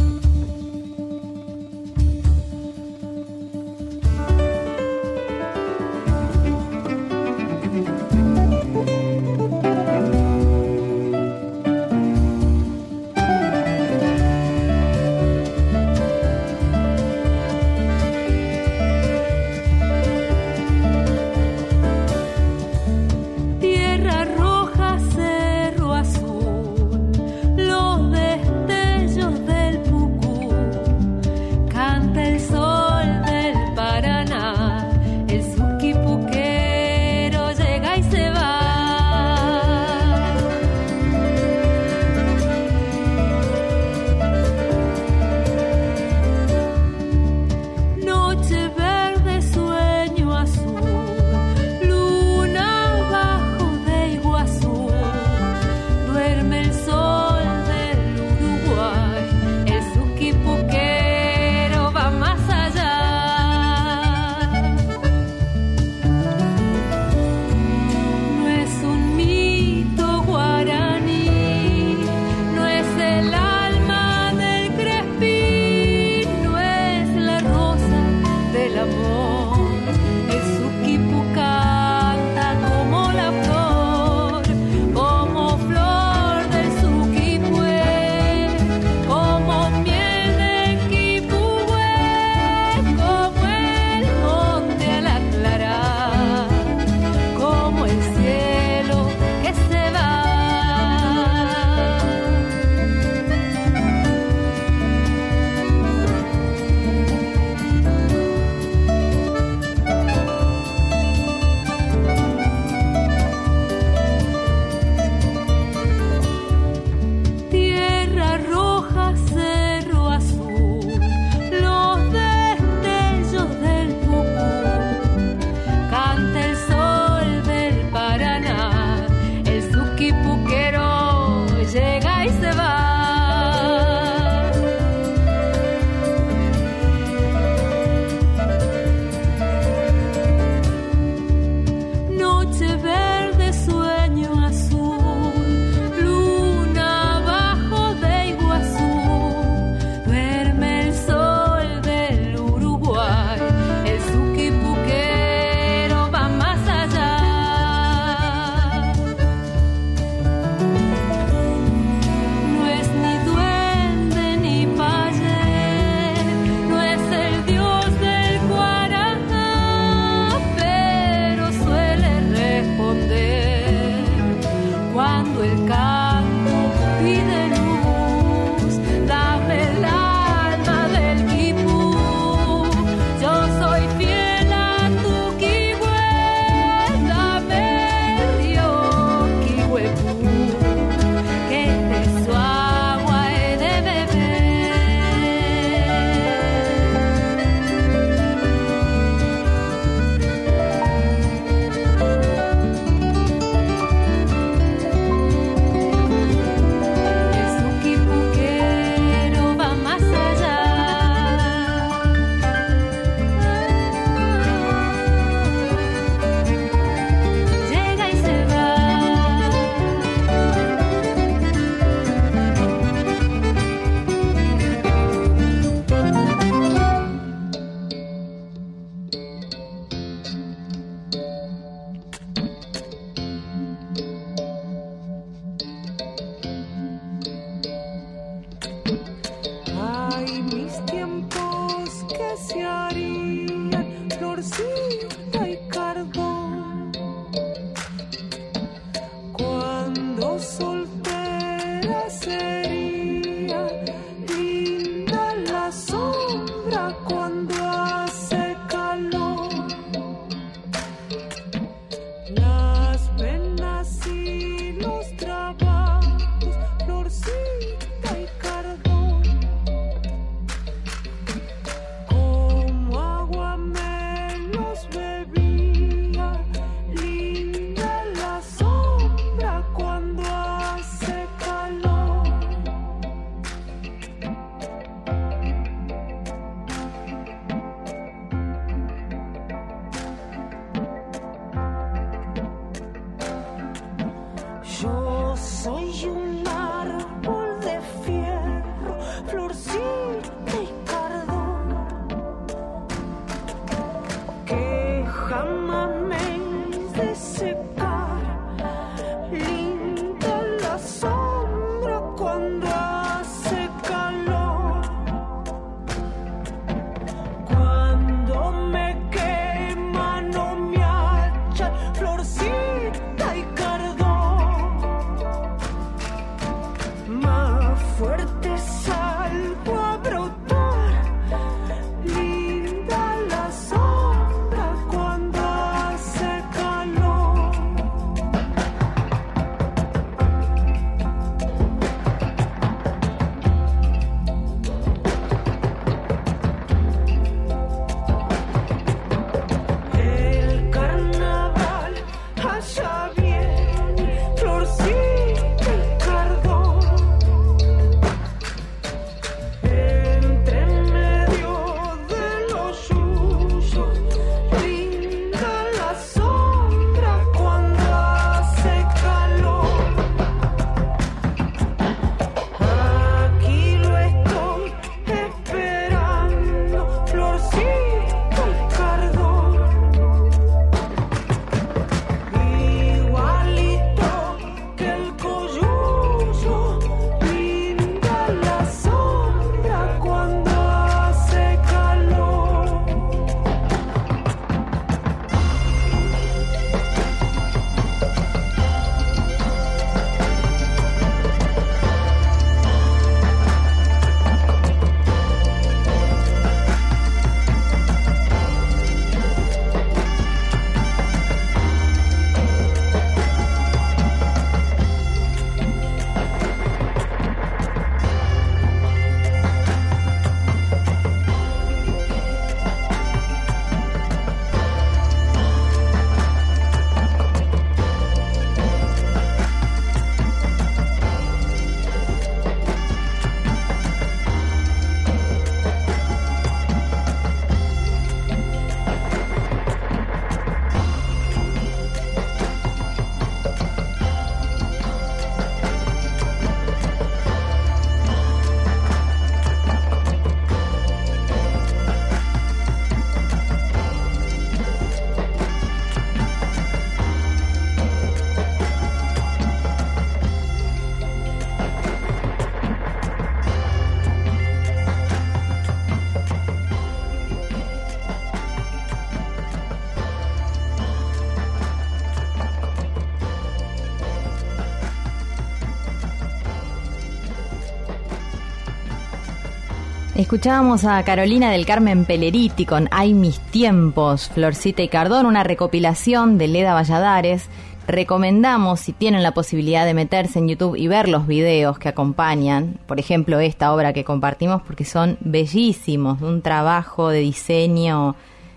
Escuchábamos 480.29 480.85
a 480.85 481.03
Carolina 481.05 481.51
del 481.51 481.65
Carmen 481.65 482.05
Peleriti 482.05 482.67
con 482.67 482.87
Hay 482.91 483.15
mis 483.15 483.41
tiempos, 483.41 484.29
Florcita 484.29 484.83
y 484.83 484.89
Cardón, 484.89 485.25
una 485.25 485.43
recopilación 485.43 486.37
de 486.37 486.49
Leda 486.49 486.75
Valladares. 486.75 487.47
Recomendamos, 487.87 488.79
si 488.79 488.93
tienen 488.93 489.23
la 489.23 489.33
posibilidad 489.33 489.87
de 489.87 489.95
meterse 489.95 490.39
en 490.39 490.49
YouTube 490.49 490.77
y 490.77 490.87
ver 490.87 491.09
los 491.09 491.27
videos 491.27 491.79
que 491.79 491.89
acompañan, 491.89 492.79
por 492.87 493.01
ejemplo, 493.01 493.41
esta 493.41 493.73
obra 493.73 493.95
que 493.95 494.05
compartimos, 494.05 494.61
porque 494.61 494.85
son 494.85 495.17
bellísimos, 495.21 496.21
un 496.21 496.43
trabajo 496.43 497.09
de 497.09 497.21
diseño 497.21 498.15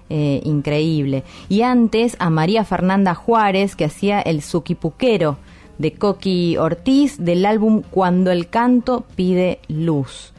eh, 0.09 0.41
increíble. 0.43 1.23
Y 1.47 1.61
antes 1.61 2.17
a 2.19 2.29
María 2.29 2.65
Fernanda 2.65 3.15
Juárez, 3.15 3.77
que 3.77 3.85
hacía 3.85 4.19
el 4.19 4.41
Suquipuquero 4.41 5.37
de 5.77 5.93
Coqui 5.93 6.57
Ortiz 6.57 7.15
del 7.17 7.45
álbum 7.45 7.81
Cuando 7.89 8.29
el 8.29 8.49
canto 8.49 9.05
pide 9.15 9.59
luz. 9.69 10.33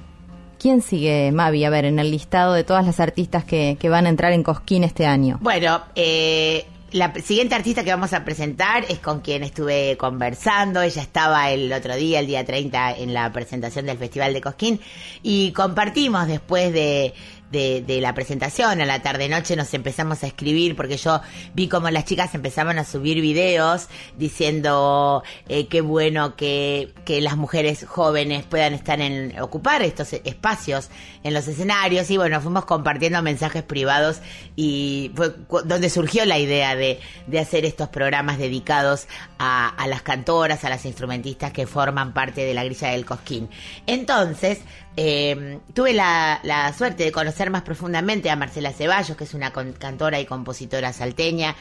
¿Quién 0.62 0.81
sigue, 0.81 1.33
Mavi? 1.33 1.64
A 1.64 1.70
ver, 1.70 1.87
en 1.87 1.98
el 1.98 2.12
listado 2.12 2.53
de 2.53 2.62
todas 2.62 2.87
las 2.87 3.01
artistas 3.01 3.44
que, 3.44 3.77
que 3.81 3.88
van 3.88 4.07
a 4.07 4.09
entrar 4.09 4.31
en 4.31 4.44
Cosquín 4.44 4.85
este 4.85 5.07
año. 5.07 5.38
Bueno, 5.40 5.83
eh, 5.96 6.64
la 6.92 7.12
siguiente 7.14 7.57
artista 7.57 7.83
que 7.83 7.90
vamos 7.90 8.12
a 8.12 8.25
presentar 8.25 8.85
es 8.88 9.01
con 9.01 9.22
quien 9.22 9.42
estuve 9.42 9.96
conversando. 9.96 10.81
Ella 10.81 11.03
estaba 11.03 11.51
el 11.51 11.72
otro 11.72 11.96
día, 11.96 12.20
el 12.20 12.29
día 12.29 12.44
30, 12.44 12.98
en 12.98 13.12
la 13.12 13.33
presentación 13.33 13.87
del 13.87 13.98
Festival 13.98 14.33
de 14.33 14.40
Cosquín. 14.40 14.81
Y 15.25 15.51
compartimos 15.51 16.29
después 16.29 16.72
de, 16.72 17.12
de, 17.52 17.98
la 18.00 18.14
presentación, 18.14 18.80
a 18.80 18.86
la 18.86 19.02
tarde-noche 19.02 19.56
nos 19.56 19.72
empezamos 19.74 20.24
a 20.24 20.26
escribir 20.26 20.74
porque 20.74 20.96
yo 20.96 21.20
vi 21.54 21.68
como 21.68 21.90
las 21.90 22.06
chicas 22.06 22.34
empezaban 22.34 22.78
a 22.78 22.84
subir 22.84 23.20
videos 23.20 23.88
diciendo 24.16 25.22
eh, 25.48 25.68
qué 25.68 25.82
bueno 25.82 26.34
que, 26.34 26.92
que 27.04 27.20
las 27.20 27.36
mujeres 27.36 27.84
jóvenes 27.86 28.44
puedan 28.44 28.72
estar 28.72 29.00
en 29.00 29.38
ocupar 29.40 29.82
estos 29.82 30.12
espacios 30.14 30.88
en 31.22 31.34
los 31.34 31.46
escenarios 31.46 32.10
y 32.10 32.16
bueno, 32.16 32.40
fuimos 32.40 32.64
compartiendo 32.64 33.22
mensajes 33.22 33.62
privados 33.62 34.20
y 34.56 35.12
fue 35.14 35.34
donde 35.64 35.90
surgió 35.90 36.24
la 36.24 36.38
idea 36.38 36.74
de, 36.74 37.00
de 37.26 37.38
hacer 37.38 37.64
estos 37.66 37.88
programas 37.90 38.38
dedicados 38.38 39.06
a, 39.38 39.68
a 39.68 39.86
las 39.86 40.02
cantoras, 40.02 40.64
a 40.64 40.70
las 40.70 40.86
instrumentistas 40.86 41.52
que 41.52 41.66
forman 41.66 42.14
parte 42.14 42.44
de 42.44 42.54
la 42.54 42.64
grilla 42.64 42.88
del 42.88 43.04
Cosquín. 43.04 43.50
Entonces, 43.86 44.60
eh, 44.96 45.59
tuve 45.74 45.92
la, 45.92 46.40
la 46.42 46.72
suerte 46.72 47.05
de 47.05 47.12
conocer 47.12 47.50
más 47.50 47.62
profundamente 47.62 48.31
a 48.31 48.37
Marcela 48.37 48.72
Ceballos, 48.72 49.16
que 49.16 49.24
es 49.24 49.35
una 49.35 49.52
cantora 49.52 50.20
y 50.20 50.26
compositora 50.26 50.92
salteña, 50.92 51.57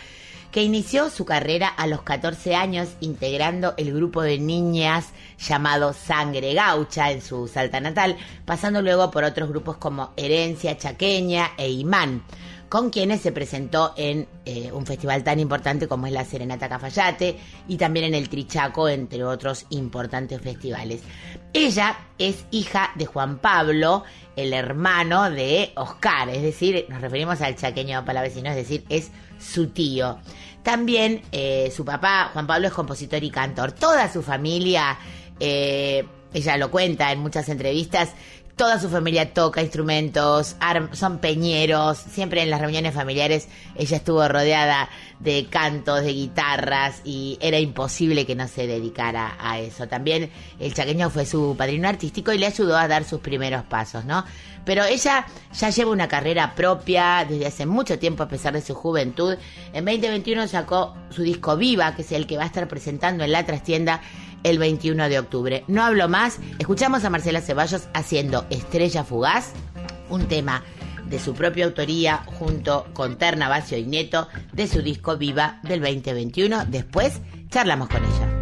que 0.52 0.64
inició 0.64 1.10
su 1.10 1.26
carrera 1.26 1.68
a 1.68 1.88
los 1.88 2.02
14 2.02 2.56
años 2.56 2.90
integrando 3.00 3.74
el 3.78 3.94
grupo 3.94 4.22
de 4.22 4.38
niñas 4.38 5.10
llamado 5.40 5.94
Sangre 5.94 6.54
Gaucha 6.54 7.12
en 7.12 7.22
su 7.22 7.48
Salta 7.48 7.80
natal, 7.80 8.18
pasando 8.46 8.82
luego 8.82 9.10
por 9.12 9.24
otros 9.24 9.50
grupos 9.50 9.78
como 9.78 10.12
Herencia 10.18 10.78
Chaqueña 10.78 11.52
e 11.58 11.70
Imán, 11.70 12.24
con 12.68 12.90
quienes 12.90 13.22
se 13.22 13.32
presentó 13.32 13.94
en 13.98 14.28
eh, 14.46 14.72
un 14.72 14.86
festival 14.86 15.24
tan 15.24 15.40
importante 15.40 15.88
como 15.88 16.08
es 16.08 16.14
la 16.14 16.26
Serenata 16.26 16.70
Cafayate 16.70 17.38
y 17.68 17.78
también 17.78 18.06
en 18.06 18.16
el 18.16 18.30
Trichaco, 18.30 18.88
entre 18.88 19.24
otros 19.24 19.66
importantes 19.70 20.40
festivales. 20.42 21.02
Ella 21.54 21.98
es 22.18 22.46
hija 22.52 22.92
de 22.96 23.06
Juan 23.06 23.40
Pablo, 23.40 24.04
el 24.36 24.54
hermano 24.54 25.30
de 25.30 25.74
Oscar, 25.76 26.30
es 26.30 26.42
decir, 26.42 26.86
nos 26.88 27.02
referimos 27.02 27.42
al 27.42 27.56
chaqueño 27.56 28.06
palavecino, 28.06 28.50
es 28.50 28.56
decir, 28.56 28.86
es 28.88 29.12
su 29.41 29.67
tío. 29.67 30.19
También 30.63 31.23
eh, 31.32 31.71
su 31.75 31.84
papá, 31.84 32.30
Juan 32.34 32.45
Pablo, 32.45 32.67
es 32.67 32.73
compositor 32.73 33.23
y 33.23 33.32
cantor. 33.32 33.71
Toda 33.71 34.12
su 34.12 34.21
familia, 34.21 34.97
eh, 35.39 36.06
ella 36.34 36.58
lo 36.58 36.69
cuenta 36.69 37.12
en 37.12 37.19
muchas 37.19 37.49
entrevistas, 37.49 38.12
toda 38.56 38.80
su 38.80 38.90
familia 38.90 39.34
toca 39.34 39.62
instrumentos, 39.62 40.56
son 40.94 41.20
peñeros, 41.20 41.98
siempre 41.98 42.42
en 42.44 42.50
las 42.50 42.62
reuniones 42.62 42.94
familiares 42.94 43.48
ella 43.76 43.98
estuvo 43.98 44.28
rodeada 44.28 44.90
de 45.20 45.48
cantos, 45.50 46.02
de 46.02 46.14
guitarras 46.14 47.02
y 47.04 47.38
era 47.42 47.60
imposible 47.60 48.26
que 48.26 48.36
no 48.36 48.48
se 48.48 48.68
dedicara 48.68 49.36
a 49.40 49.60
eso. 49.60 49.88
También 49.88 50.32
el 50.60 50.74
chaqueño 50.74 51.10
fue 51.10 51.26
su 51.26 51.56
padrino 51.58 51.88
artístico 51.88 52.34
y 52.34 52.38
le 52.38 52.48
ayudó 52.48 52.78
a 52.78 52.88
dar 52.88 53.04
sus 53.04 53.20
primeros 53.20 53.64
pasos, 53.64 54.06
¿no? 54.06 54.26
Pero 54.66 54.84
ella 54.86 55.26
ya 55.54 55.70
lleva 55.70 55.92
una 55.92 56.08
carrera 56.08 56.54
propia 56.56 57.26
desde 57.28 57.48
hace 57.48 57.66
mucho 57.66 57.98
tiempo 57.98 58.24
a 58.24 58.28
pesar 58.28 58.54
de 58.54 58.62
su 58.62 58.76
juventud. 58.76 59.36
En 59.74 59.86
2021 59.86 60.48
sacó 60.48 60.96
su 61.10 61.24
disco 61.24 61.58
Viva, 61.58 61.96
que 61.96 62.04
es 62.04 62.12
el 62.12 62.28
que 62.28 62.38
va 62.38 62.44
a 62.44 62.48
estar 62.48 62.68
presentando 62.68 63.24
en 63.24 63.32
la 63.32 63.46
trastienda 63.46 64.02
el 64.43 64.58
21 64.58 65.10
de 65.10 65.19
octubre. 65.19 65.63
No 65.67 65.84
hablo 65.84 66.10
más, 66.10 66.39
escuchamos 66.60 67.04
a 67.04 67.10
Marcela 67.10 67.41
Ceballos 67.41 67.88
haciendo 67.93 68.45
Estrella 68.49 69.04
Fugaz, 69.04 69.54
un 70.10 70.27
tema 70.27 70.63
de 71.12 71.19
su 71.19 71.34
propia 71.34 71.65
autoría 71.65 72.23
junto 72.25 72.88
con 72.93 73.17
Terna 73.17 73.49
Bacio 73.49 73.77
y 73.77 73.86
Neto 73.86 74.27
de 74.54 74.67
su 74.67 74.82
disco 74.82 75.17
Viva 75.17 75.60
del 75.63 75.82
2021. 75.82 76.65
Después 76.65 77.19
charlamos 77.49 77.89
con 77.89 78.04
ella. 78.04 78.41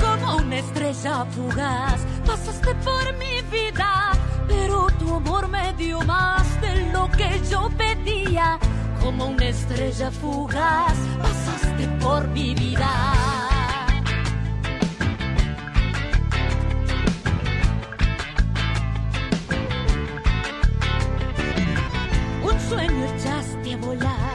como 0.00 0.36
una 0.36 0.58
estrella 0.58 1.24
fugaz. 1.26 2.00
Pasaste 2.26 2.74
por 2.76 3.16
mi 3.16 3.40
vida, 3.50 4.12
pero 4.52 4.86
tu 4.98 5.14
amor 5.14 5.48
me 5.48 5.72
dio 5.74 6.00
más 6.02 6.60
de 6.60 6.92
lo 6.92 7.10
que 7.10 7.40
yo 7.50 7.70
pedía. 7.76 8.58
Como 9.00 9.26
una 9.26 9.46
estrella 9.48 10.10
fugaz, 10.10 10.96
pasaste 11.20 11.88
por 12.00 12.28
mi 12.28 12.54
vida. 12.54 12.90
Un 22.48 22.60
sueño 22.68 23.04
echaste 23.14 23.74
a 23.74 23.76
volar 23.78 24.31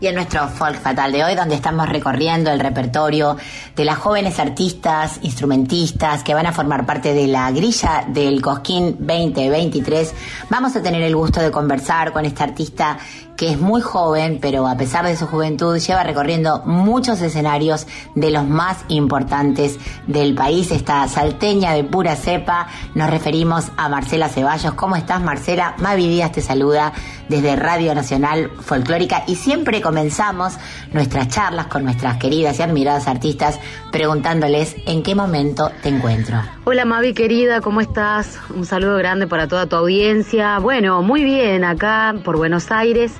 Y 0.00 0.06
en 0.06 0.14
nuestro 0.14 0.48
Folk 0.48 0.80
Fatal 0.80 1.12
de 1.12 1.22
hoy, 1.22 1.34
donde 1.34 1.54
estamos 1.54 1.86
recorriendo 1.86 2.50
el 2.50 2.58
repertorio 2.58 3.36
de 3.76 3.84
las 3.84 3.98
jóvenes 3.98 4.38
artistas, 4.38 5.18
instrumentistas 5.20 6.24
que 6.24 6.32
van 6.32 6.46
a 6.46 6.52
formar 6.52 6.86
parte 6.86 7.12
de 7.12 7.26
la 7.26 7.50
grilla 7.50 8.06
del 8.08 8.40
Cosquín 8.40 8.96
2023, 8.98 10.14
vamos 10.48 10.74
a 10.74 10.82
tener 10.82 11.02
el 11.02 11.14
gusto 11.14 11.40
de 11.40 11.50
conversar 11.50 12.12
con 12.14 12.24
esta 12.24 12.44
artista 12.44 12.96
que 13.40 13.48
es 13.48 13.58
muy 13.58 13.80
joven, 13.80 14.38
pero 14.38 14.68
a 14.68 14.76
pesar 14.76 15.06
de 15.06 15.16
su 15.16 15.26
juventud 15.26 15.78
lleva 15.78 16.02
recorriendo 16.02 16.60
muchos 16.66 17.22
escenarios 17.22 17.86
de 18.14 18.30
los 18.30 18.46
más 18.46 18.84
importantes 18.88 19.78
del 20.06 20.34
país. 20.34 20.70
Esta 20.70 21.08
salteña 21.08 21.72
de 21.72 21.82
pura 21.82 22.16
cepa, 22.16 22.66
nos 22.94 23.08
referimos 23.08 23.68
a 23.78 23.88
Marcela 23.88 24.28
Ceballos. 24.28 24.74
¿Cómo 24.74 24.94
estás, 24.94 25.22
Marcela? 25.22 25.74
Mavi 25.78 26.06
Díaz 26.06 26.32
te 26.32 26.42
saluda 26.42 26.92
desde 27.30 27.56
Radio 27.56 27.94
Nacional 27.94 28.50
Folclórica 28.60 29.24
y 29.26 29.36
siempre 29.36 29.80
comenzamos 29.80 30.58
nuestras 30.92 31.28
charlas 31.28 31.68
con 31.68 31.82
nuestras 31.84 32.18
queridas 32.18 32.58
y 32.58 32.62
admiradas 32.62 33.08
artistas 33.08 33.58
preguntándoles 33.90 34.76
en 34.84 35.02
qué 35.02 35.14
momento 35.14 35.70
te 35.82 35.88
encuentro. 35.88 36.42
Hola 36.64 36.84
Mavi 36.84 37.14
querida, 37.14 37.62
¿cómo 37.62 37.80
estás? 37.80 38.38
Un 38.54 38.66
saludo 38.66 38.96
grande 38.98 39.26
para 39.26 39.48
toda 39.48 39.66
tu 39.66 39.76
audiencia. 39.76 40.58
Bueno, 40.58 41.02
muy 41.02 41.24
bien, 41.24 41.64
acá 41.64 42.14
por 42.22 42.36
Buenos 42.36 42.70
Aires, 42.70 43.12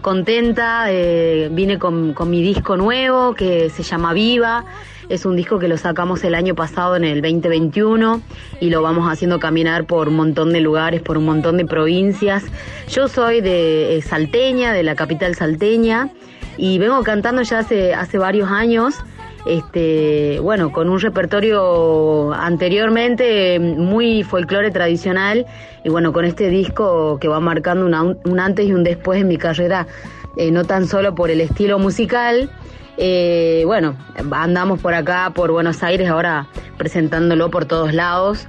contenta, 0.00 0.86
eh, 0.90 1.48
vine 1.52 1.78
con, 1.78 2.14
con 2.14 2.30
mi 2.30 2.42
disco 2.42 2.76
nuevo 2.76 3.34
que 3.34 3.70
se 3.70 3.82
llama 3.82 4.12
Viva. 4.12 4.64
Es 5.08 5.26
un 5.26 5.34
disco 5.34 5.58
que 5.58 5.66
lo 5.66 5.76
sacamos 5.76 6.22
el 6.22 6.34
año 6.34 6.54
pasado 6.54 6.94
en 6.94 7.04
el 7.04 7.20
2021 7.20 8.22
y 8.60 8.70
lo 8.70 8.80
vamos 8.80 9.10
haciendo 9.10 9.40
caminar 9.40 9.84
por 9.84 10.08
un 10.08 10.16
montón 10.16 10.52
de 10.52 10.60
lugares, 10.60 11.02
por 11.02 11.18
un 11.18 11.24
montón 11.24 11.56
de 11.56 11.64
provincias. 11.64 12.44
Yo 12.88 13.08
soy 13.08 13.40
de 13.40 13.96
eh, 13.96 14.02
Salteña, 14.02 14.72
de 14.72 14.84
la 14.84 14.94
capital 14.94 15.34
salteña, 15.34 16.10
y 16.56 16.78
vengo 16.78 17.02
cantando 17.02 17.42
ya 17.42 17.58
hace, 17.60 17.94
hace 17.94 18.18
varios 18.18 18.50
años 18.50 18.94
este, 19.46 20.38
bueno, 20.40 20.72
con 20.72 20.88
un 20.88 21.00
repertorio 21.00 22.32
anteriormente 22.32 23.58
muy 23.58 24.22
folclore 24.22 24.70
tradicional 24.70 25.46
y 25.84 25.88
bueno, 25.88 26.12
con 26.12 26.24
este 26.24 26.48
disco 26.48 27.18
que 27.20 27.28
va 27.28 27.40
marcando 27.40 27.86
una- 27.86 28.02
un 28.02 28.40
antes 28.40 28.66
y 28.66 28.72
un 28.72 28.84
después 28.84 29.20
en 29.20 29.28
mi 29.28 29.36
carrera, 29.36 29.86
eh, 30.36 30.50
no 30.50 30.64
tan 30.64 30.86
solo 30.86 31.14
por 31.14 31.30
el 31.30 31.40
estilo 31.40 31.78
musical, 31.78 32.50
eh, 33.02 33.62
bueno, 33.64 33.96
andamos 34.30 34.78
por 34.78 34.92
acá, 34.92 35.32
por 35.34 35.50
Buenos 35.50 35.82
Aires, 35.82 36.10
ahora 36.10 36.46
presentándolo 36.76 37.50
por 37.50 37.64
todos 37.64 37.94
lados. 37.94 38.46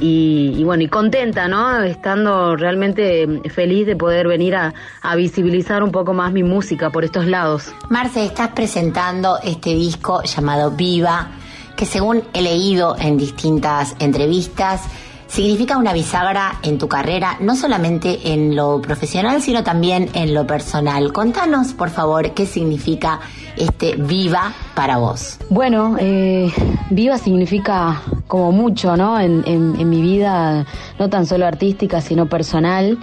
Y, 0.00 0.64
bueno, 0.64 0.82
y 0.82 0.88
contenta, 0.88 1.46
¿no? 1.46 1.80
Estando 1.82 2.56
realmente 2.56 3.42
feliz 3.50 3.86
de 3.86 3.94
poder 3.94 4.26
venir 4.26 4.56
a, 4.56 4.74
a 5.02 5.14
visibilizar 5.14 5.84
un 5.84 5.92
poco 5.92 6.14
más 6.14 6.32
mi 6.32 6.42
música 6.42 6.90
por 6.90 7.04
estos 7.04 7.26
lados. 7.26 7.72
Marce, 7.90 8.24
estás 8.24 8.48
presentando 8.48 9.38
este 9.44 9.70
disco 9.70 10.22
llamado 10.24 10.72
Viva, 10.72 11.28
que 11.76 11.86
según 11.86 12.24
he 12.32 12.42
leído 12.42 12.96
en 12.98 13.16
distintas 13.16 13.94
entrevistas, 14.00 14.82
significa 15.28 15.78
una 15.78 15.92
bisagra 15.92 16.58
en 16.62 16.76
tu 16.76 16.88
carrera, 16.88 17.36
no 17.40 17.54
solamente 17.54 18.32
en 18.32 18.56
lo 18.56 18.82
profesional, 18.82 19.40
sino 19.40 19.62
también 19.62 20.10
en 20.14 20.34
lo 20.34 20.46
personal. 20.46 21.12
Contanos, 21.12 21.74
por 21.74 21.90
favor, 21.90 22.32
qué 22.32 22.44
significa 22.44 23.20
este 23.56 23.96
Viva 23.96 24.52
para 24.74 24.98
vos. 24.98 25.38
Bueno, 25.48 25.96
eh, 25.98 26.50
viva 26.90 27.18
significa 27.18 28.02
como 28.26 28.52
mucho, 28.52 28.96
¿no? 28.96 29.20
En, 29.20 29.88
mi 29.88 30.00
vida, 30.00 30.66
no 30.98 31.08
tan 31.08 31.26
solo 31.26 31.46
artística, 31.46 32.00
sino 32.00 32.26
personal. 32.26 32.98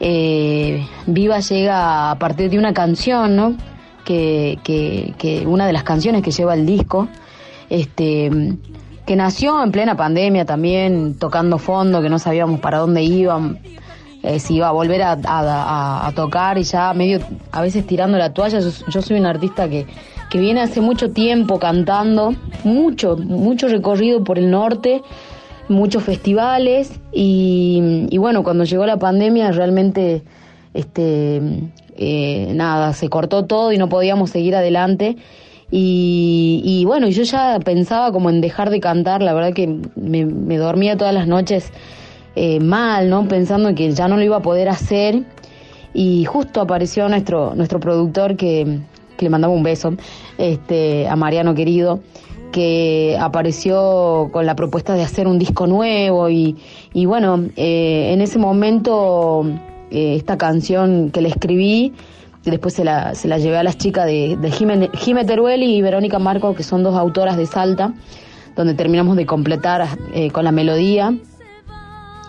Eh, 0.00 0.86
viva 1.06 1.40
llega 1.40 2.10
a 2.10 2.18
partir 2.18 2.50
de 2.50 2.58
una 2.58 2.74
canción, 2.74 3.36
¿no? 3.36 3.54
Que, 4.04 4.58
que, 4.62 5.14
que 5.18 5.46
una 5.46 5.66
de 5.66 5.72
las 5.72 5.82
canciones 5.82 6.22
que 6.22 6.30
lleva 6.30 6.54
el 6.54 6.64
disco, 6.66 7.08
este, 7.68 8.30
que 9.06 9.16
nació 9.16 9.62
en 9.62 9.72
plena 9.72 9.96
pandemia 9.96 10.44
también, 10.44 11.14
tocando 11.18 11.58
fondo, 11.58 12.02
que 12.02 12.08
no 12.08 12.18
sabíamos 12.18 12.60
para 12.60 12.78
dónde 12.78 13.02
iban, 13.02 13.58
eh, 14.26 14.40
si 14.40 14.56
iba 14.56 14.68
a 14.68 14.72
volver 14.72 15.02
a, 15.02 15.16
a- 15.24 16.12
tocar 16.16 16.58
y 16.58 16.64
ya 16.64 16.92
medio 16.94 17.20
a 17.52 17.62
veces 17.62 17.86
tirando 17.86 18.18
la 18.18 18.32
toalla. 18.34 18.58
Yo, 18.58 19.00
soy 19.02 19.18
un 19.20 19.26
artista 19.26 19.68
que, 19.68 19.86
que 20.30 20.40
viene 20.40 20.60
hace 20.62 20.80
mucho 20.80 21.12
tiempo 21.12 21.60
cantando, 21.60 22.34
mucho, 22.64 23.16
mucho 23.16 23.68
recorrido 23.68 24.24
por 24.24 24.38
el 24.38 24.50
norte, 24.50 25.02
muchos 25.68 26.02
festivales 26.02 26.90
y, 27.12 28.08
bueno, 28.18 28.42
cuando 28.42 28.64
llegó 28.64 28.84
la 28.84 28.96
pandemia 28.96 29.52
realmente 29.52 30.22
este 30.74 31.40
eh, 31.96 32.52
nada, 32.52 32.94
se 32.94 33.08
cortó 33.08 33.44
todo 33.44 33.72
y 33.72 33.78
no 33.78 33.88
podíamos 33.88 34.30
seguir 34.30 34.56
adelante. 34.56 35.16
Y, 35.70 36.62
y 36.64 36.84
bueno, 36.84 37.08
yo 37.08 37.22
ya 37.22 37.58
pensaba 37.64 38.10
como 38.10 38.28
en 38.30 38.40
dejar 38.40 38.70
de 38.70 38.80
cantar, 38.80 39.22
la 39.22 39.34
verdad 39.34 39.52
que 39.52 39.68
me 39.94 40.56
dormía 40.58 40.96
todas 40.96 41.14
las 41.14 41.28
noches 41.28 41.72
eh, 42.36 42.60
mal, 42.60 43.10
¿no? 43.10 43.26
Pensando 43.26 43.74
que 43.74 43.90
ya 43.92 44.06
no 44.06 44.16
lo 44.16 44.22
iba 44.22 44.36
a 44.36 44.42
poder 44.42 44.68
hacer. 44.68 45.24
Y 45.92 46.26
justo 46.26 46.60
apareció 46.60 47.08
nuestro, 47.08 47.54
nuestro 47.54 47.80
productor 47.80 48.36
que, 48.36 48.80
que 49.16 49.24
le 49.24 49.30
mandaba 49.30 49.52
un 49.52 49.62
beso, 49.62 49.94
este, 50.38 51.08
a 51.08 51.16
Mariano 51.16 51.54
querido, 51.54 52.00
que 52.52 53.16
apareció 53.18 54.28
con 54.32 54.46
la 54.46 54.54
propuesta 54.54 54.94
de 54.94 55.02
hacer 55.02 55.26
un 55.26 55.38
disco 55.38 55.66
nuevo 55.66 56.28
y, 56.28 56.56
y 56.92 57.06
bueno, 57.06 57.46
eh, 57.56 58.12
en 58.12 58.20
ese 58.20 58.38
momento 58.38 59.44
eh, 59.90 60.16
esta 60.16 60.36
canción 60.36 61.10
que 61.10 61.22
le 61.22 61.28
escribí, 61.28 61.92
después 62.44 62.74
se 62.74 62.84
la, 62.84 63.14
se 63.14 63.28
la 63.28 63.38
llevé 63.38 63.56
a 63.56 63.62
las 63.62 63.78
chicas 63.78 64.06
de, 64.06 64.36
de 64.36 64.50
Jime 64.50 65.24
Teruel 65.24 65.62
y 65.62 65.80
Verónica 65.82 66.18
Marco, 66.18 66.54
que 66.54 66.62
son 66.62 66.82
dos 66.82 66.94
autoras 66.94 67.36
de 67.36 67.46
Salta, 67.46 67.94
donde 68.54 68.74
terminamos 68.74 69.16
de 69.16 69.26
completar 69.26 69.86
eh, 70.14 70.30
con 70.30 70.44
la 70.44 70.52
melodía. 70.52 71.14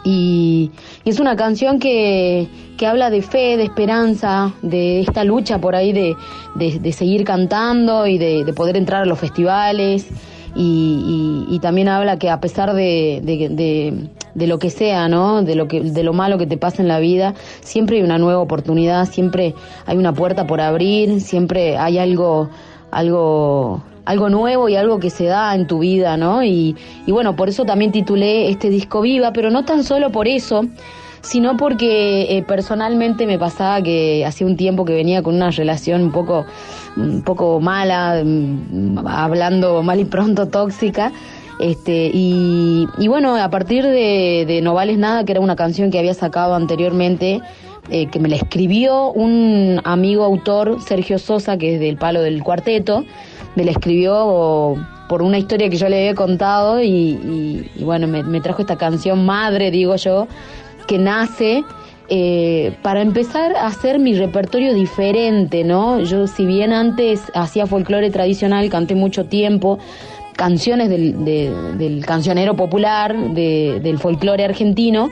Y, 0.10 0.72
es 1.04 1.20
una 1.20 1.36
canción 1.36 1.80
que, 1.80 2.48
que 2.78 2.88
habla 2.88 3.10
de 3.10 3.22
fe, 3.22 3.58
de 3.58 3.64
esperanza, 3.64 4.54
de 4.62 5.02
esta 5.02 5.26
lucha 5.26 5.60
por 5.60 5.76
ahí 5.76 5.92
de, 5.92 6.16
de- 6.56 6.94
seguir 6.94 7.26
cantando 7.26 8.08
y 8.08 8.18
de, 8.18 8.46
de 8.46 8.54
poder 8.54 8.78
entrar 8.78 9.02
a 9.02 9.06
los 9.06 9.20
festivales. 9.20 10.08
Y, 10.56 11.46
y- 11.50 11.56
y 11.56 11.60
también 11.60 11.90
habla 11.90 12.18
que 12.18 12.30
a 12.30 12.40
pesar 12.40 12.74
de 12.74 14.10
lo 14.48 14.60
que 14.60 14.70
sea, 14.70 15.10
¿no? 15.10 15.44
De 15.44 15.56
lo, 15.56 15.68
que, 15.68 15.82
de 15.82 16.04
lo 16.04 16.14
malo 16.14 16.38
que 16.38 16.48
te 16.48 16.58
pasa 16.58 16.82
en 16.82 16.88
la 16.88 17.00
vida, 17.00 17.34
siempre 17.62 17.98
hay 17.98 18.04
una 18.04 18.18
nueva 18.18 18.40
oportunidad, 18.40 19.06
siempre 19.10 19.54
hay 19.86 19.98
una 19.98 20.14
puerta 20.14 20.48
por 20.48 20.62
abrir, 20.62 21.20
siempre 21.20 21.78
hay 21.78 21.98
algo, 21.98 22.50
algo 22.92 23.84
algo 24.08 24.30
nuevo 24.30 24.70
y 24.70 24.76
algo 24.76 25.00
que 25.00 25.10
se 25.10 25.26
da 25.26 25.54
en 25.54 25.68
tu 25.68 25.80
vida, 25.80 26.16
¿no? 26.16 26.44
Y, 26.44 26.76
y 27.06 27.12
bueno, 27.12 27.36
por 27.36 27.50
eso 27.50 27.66
también 27.66 27.92
titulé 27.92 28.50
este 28.50 28.70
disco 28.70 29.02
Viva, 29.02 29.34
pero 29.34 29.52
no 29.52 29.66
tan 29.66 29.84
solo 29.84 30.12
por 30.12 30.30
eso, 30.30 30.66
sino 31.22 31.58
porque 31.58 32.38
eh, 32.38 32.44
personalmente 32.44 33.28
me 33.28 33.38
pasaba 33.38 33.82
que 33.82 34.26
hacía 34.26 34.48
un 34.48 34.56
tiempo 34.56 34.86
que 34.86 34.94
venía 34.94 35.22
con 35.22 35.36
una 35.36 35.52
relación 35.52 36.04
un 36.04 36.12
poco, 36.14 36.46
un 36.96 37.22
poco 37.24 37.60
mala, 37.60 38.24
mm, 38.24 39.06
hablando 39.06 39.84
mal 39.84 40.00
y 40.00 40.06
pronto 40.06 40.48
tóxica. 40.48 41.12
Este, 41.60 42.10
y, 42.14 42.88
y 43.00 43.08
bueno, 43.10 43.36
a 43.36 43.50
partir 43.50 43.84
de, 43.84 44.46
de 44.48 44.62
No 44.62 44.74
Vales 44.74 45.00
Nada, 45.00 45.26
que 45.26 45.34
era 45.34 45.42
una 45.42 45.56
canción 45.58 45.92
que 45.92 46.00
había 46.00 46.14
sacado 46.14 46.56
anteriormente, 46.56 47.42
eh, 47.90 48.08
que 48.08 48.20
me 48.20 48.28
la 48.28 48.36
escribió 48.36 49.12
un 49.12 49.80
amigo 49.86 50.26
autor, 50.26 50.82
Sergio 50.82 51.20
Sosa, 51.20 51.58
que 51.58 51.76
es 51.76 51.80
del 51.80 51.98
palo 51.98 52.22
del 52.22 52.44
cuarteto, 52.44 53.06
me 53.58 53.66
la 53.66 53.72
escribió 53.72 54.76
por 55.10 55.24
una 55.24 55.40
historia 55.40 55.68
que 55.70 55.78
yo 55.78 55.90
le 55.90 55.98
había 55.98 56.14
contado 56.16 56.80
y, 56.82 57.68
bueno, 57.80 58.08
me, 58.08 58.22
me 58.24 58.40
trajo 58.40 58.62
esta 58.62 58.76
canción 58.78 59.26
madre, 59.26 59.72
digo 59.72 59.96
yo, 59.96 60.28
que 60.88 61.00
nace 61.00 61.64
eh, 62.08 62.74
para 62.84 63.02
empezar 63.02 63.56
a 63.56 63.66
hacer 63.66 63.98
mi 63.98 64.14
repertorio 64.14 64.76
diferente, 64.76 65.64
¿no? 65.64 66.00
Yo 66.02 66.28
si 66.28 66.46
bien 66.46 66.72
antes 66.72 67.24
hacía 67.34 67.66
folclore 67.66 68.12
tradicional, 68.12 68.70
canté 68.70 68.94
mucho 68.94 69.26
tiempo, 69.26 69.80
canciones 70.36 70.88
del, 70.90 71.26
de- 71.26 71.52
del 71.80 72.06
cancionero 72.06 72.56
popular, 72.56 73.18
de- 73.34 73.80
del 73.82 73.98
folclore 73.98 74.46
argentino, 74.46 75.10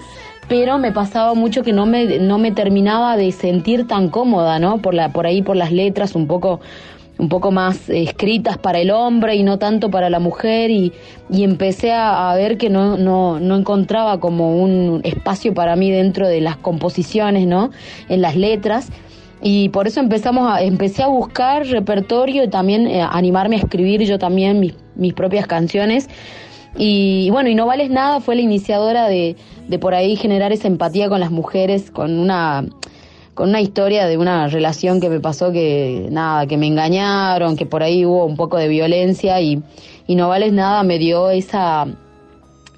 pero 0.47 0.77
me 0.77 0.91
pasaba 0.91 1.33
mucho 1.33 1.63
que 1.63 1.73
no 1.73 1.87
me, 1.87 2.19
no 2.19 2.37
me 2.37 2.51
terminaba 2.51 3.17
de 3.17 3.31
sentir 3.31 3.87
tan 3.87 4.09
cómoda, 4.09 4.59
¿no? 4.59 4.77
Por, 4.77 4.93
la, 4.93 5.09
por 5.11 5.25
ahí, 5.25 5.41
por 5.41 5.55
las 5.55 5.71
letras 5.71 6.13
un 6.13 6.27
poco 6.27 6.59
un 7.17 7.29
poco 7.29 7.51
más 7.51 7.89
escritas 7.89 8.57
para 8.57 8.79
el 8.79 8.91
hombre 8.91 9.35
y 9.35 9.43
no 9.43 9.57
tanto 9.57 9.89
para 9.89 10.09
la 10.09 10.19
mujer 10.19 10.69
y, 10.71 10.91
y 11.29 11.43
empecé 11.43 11.93
a, 11.93 12.33
ver 12.35 12.57
que 12.57 12.69
no, 12.69 12.97
no, 12.97 13.39
no 13.39 13.55
encontraba 13.55 14.19
como 14.19 14.61
un 14.61 15.01
espacio 15.03 15.53
para 15.53 15.75
mí 15.75 15.91
dentro 15.91 16.27
de 16.27 16.41
las 16.41 16.57
composiciones, 16.57 17.47
¿no? 17.47 17.71
En 18.09 18.21
las 18.21 18.35
letras 18.35 18.89
y 19.41 19.69
por 19.69 19.87
eso 19.87 19.99
empezamos 19.99 20.51
a, 20.51 20.61
empecé 20.61 21.03
a 21.03 21.07
buscar 21.07 21.65
repertorio 21.67 22.43
y 22.43 22.49
también 22.49 22.87
eh, 22.87 23.01
animarme 23.01 23.55
a 23.57 23.59
escribir 23.59 24.03
yo 24.03 24.17
también 24.17 24.59
mis, 24.59 24.73
mis 24.95 25.13
propias 25.13 25.47
canciones 25.47 26.09
y, 26.77 27.29
bueno, 27.29 27.49
y 27.49 27.55
No 27.55 27.65
Vales 27.65 27.89
Nada 27.89 28.19
fue 28.19 28.35
la 28.35 28.41
iniciadora 28.41 29.07
de, 29.07 29.37
de 29.67 29.79
por 29.79 29.93
ahí 29.93 30.15
generar 30.15 30.51
esa 30.51 30.67
empatía 30.67 31.07
con 31.07 31.21
las 31.21 31.31
mujeres, 31.31 31.89
con 31.89 32.19
una 32.19 32.65
con 33.35 33.49
una 33.49 33.61
historia 33.61 34.07
de 34.07 34.17
una 34.17 34.47
relación 34.47 35.01
que 35.01 35.09
me 35.09 35.19
pasó 35.19 35.51
que, 35.51 36.07
nada, 36.09 36.47
que 36.47 36.57
me 36.57 36.67
engañaron, 36.67 37.57
que 37.57 37.65
por 37.65 37.83
ahí 37.83 38.05
hubo 38.05 38.25
un 38.25 38.37
poco 38.37 38.57
de 38.57 38.69
violencia 38.69 39.39
y, 39.41 39.61
y 40.07 40.15
No 40.15 40.29
Vales 40.29 40.53
Nada 40.53 40.81
me 40.83 40.97
dio 40.97 41.29
esa, 41.29 41.85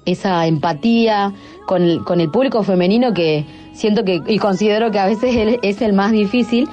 esa 0.04 0.46
empatía 0.46 1.32
con 1.66 1.82
el, 1.82 2.04
con 2.04 2.20
el 2.20 2.30
público 2.30 2.64
femenino 2.64 3.14
que 3.14 3.46
siento 3.72 4.04
que 4.04 4.20
y 4.26 4.38
considero 4.38 4.90
que 4.90 4.98
a 4.98 5.06
veces 5.06 5.58
es 5.62 5.80
el 5.80 5.92
más 5.92 6.10
difícil. 6.10 6.68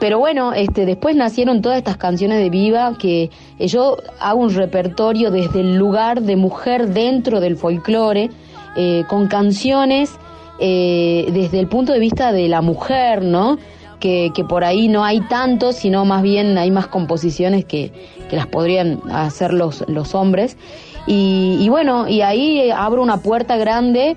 Pero 0.00 0.18
bueno, 0.18 0.52
este, 0.52 0.86
después 0.86 1.14
nacieron 1.16 1.60
todas 1.60 1.78
estas 1.78 1.96
canciones 1.96 2.38
de 2.38 2.48
Viva 2.50 2.96
que 2.98 3.30
yo 3.58 3.96
hago 4.20 4.40
un 4.40 4.54
repertorio 4.54 5.30
desde 5.30 5.60
el 5.60 5.76
lugar 5.76 6.22
de 6.22 6.36
mujer 6.36 6.88
dentro 6.88 7.40
del 7.40 7.56
folclore, 7.56 8.30
eh, 8.76 9.02
con 9.08 9.26
canciones 9.26 10.16
eh, 10.60 11.28
desde 11.32 11.60
el 11.60 11.68
punto 11.68 11.92
de 11.92 11.98
vista 11.98 12.32
de 12.32 12.48
la 12.48 12.60
mujer, 12.60 13.22
¿no? 13.22 13.58
Que, 14.00 14.30
que 14.34 14.44
por 14.44 14.62
ahí 14.64 14.86
no 14.88 15.04
hay 15.04 15.20
tanto, 15.22 15.72
sino 15.72 16.04
más 16.04 16.22
bien 16.22 16.56
hay 16.56 16.70
más 16.70 16.86
composiciones 16.86 17.64
que, 17.64 17.92
que 18.30 18.36
las 18.36 18.46
podrían 18.46 19.00
hacer 19.10 19.52
los, 19.52 19.84
los 19.88 20.14
hombres. 20.14 20.56
Y, 21.06 21.56
y 21.60 21.68
bueno, 21.68 22.06
y 22.06 22.20
ahí 22.20 22.70
abro 22.70 23.02
una 23.02 23.16
puerta 23.22 23.56
grande 23.56 24.16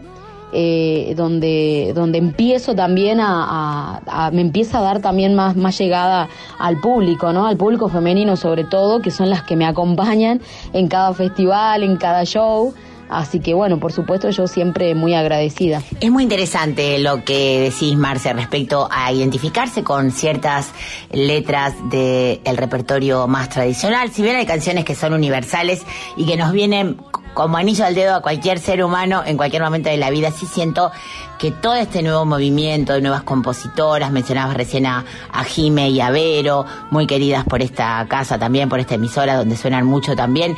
eh, 0.54 1.14
donde, 1.16 1.94
donde 1.96 2.18
empiezo 2.18 2.76
también 2.76 3.20
a, 3.22 4.02
a- 4.06 4.30
me 4.32 4.42
empieza 4.42 4.80
a 4.80 4.82
dar 4.82 5.00
también 5.02 5.34
más, 5.34 5.56
más 5.56 5.78
llegada 5.80 6.28
al 6.60 6.80
público, 6.82 7.32
¿no? 7.34 7.48
Al 7.48 7.56
público 7.58 7.88
femenino 7.90 8.36
sobre 8.36 8.66
todo, 8.66 9.02
que 9.02 9.10
son 9.10 9.30
las 9.30 9.44
que 9.44 9.56
me 9.56 9.66
acompañan 9.66 10.42
en 10.74 10.90
cada 10.90 11.14
festival, 11.14 11.84
en 11.84 11.96
cada 11.96 12.24
show. 12.26 12.74
Así 13.12 13.42
que 13.42 13.54
bueno, 13.54 13.78
por 13.78 13.92
supuesto 13.92 14.30
yo 14.30 14.48
siempre 14.48 14.96
muy 14.96 15.14
agradecida. 15.14 15.82
Es 16.00 16.10
muy 16.10 16.24
interesante 16.24 16.98
lo 16.98 17.26
que 17.26 17.60
decís, 17.60 17.98
Marce, 17.98 18.32
respecto 18.32 18.88
a 18.90 19.12
identificarse 19.12 19.84
con 19.84 20.12
ciertas 20.12 20.72
letras 21.12 21.74
del 21.90 22.58
repertorio 22.58 23.28
más 23.28 23.50
tradicional. 23.50 24.12
Si 24.12 24.22
bien 24.22 24.38
hay 24.38 24.46
canciones 24.46 24.86
que 24.86 24.96
son 24.96 25.14
universales 25.14 25.84
y 26.16 26.26
que 26.26 26.38
nos 26.38 26.54
vienen 26.54 26.98
como 27.34 27.58
anillo 27.58 27.86
al 27.86 27.96
dedo 27.96 28.16
a 28.16 28.22
cualquier 28.22 28.60
ser 28.60 28.84
humano 28.84 29.24
en 29.26 29.38
cualquier 29.38 29.62
momento 29.62 29.90
de 29.90 29.98
la 29.98 30.10
vida, 30.10 30.32
sí 30.32 30.46
siento 30.46 30.92
que 31.42 31.50
todo 31.50 31.74
este 31.74 32.04
nuevo 32.04 32.24
movimiento 32.24 32.94
de 32.94 33.02
nuevas 33.02 33.24
compositoras, 33.24 34.12
mencionabas 34.12 34.56
recién 34.56 34.86
a, 34.86 35.04
a 35.32 35.44
Jime 35.44 35.90
y 35.90 36.00
a 36.00 36.12
Vero, 36.12 36.68
muy 36.92 37.08
queridas 37.08 37.46
por 37.46 37.64
esta 37.64 38.06
casa 38.08 38.38
también, 38.38 38.70
por 38.70 38.80
esta 38.80 38.94
emisora 38.94 39.38
donde 39.38 39.58
suenan 39.58 39.88
mucho 39.88 40.16
también. 40.16 40.56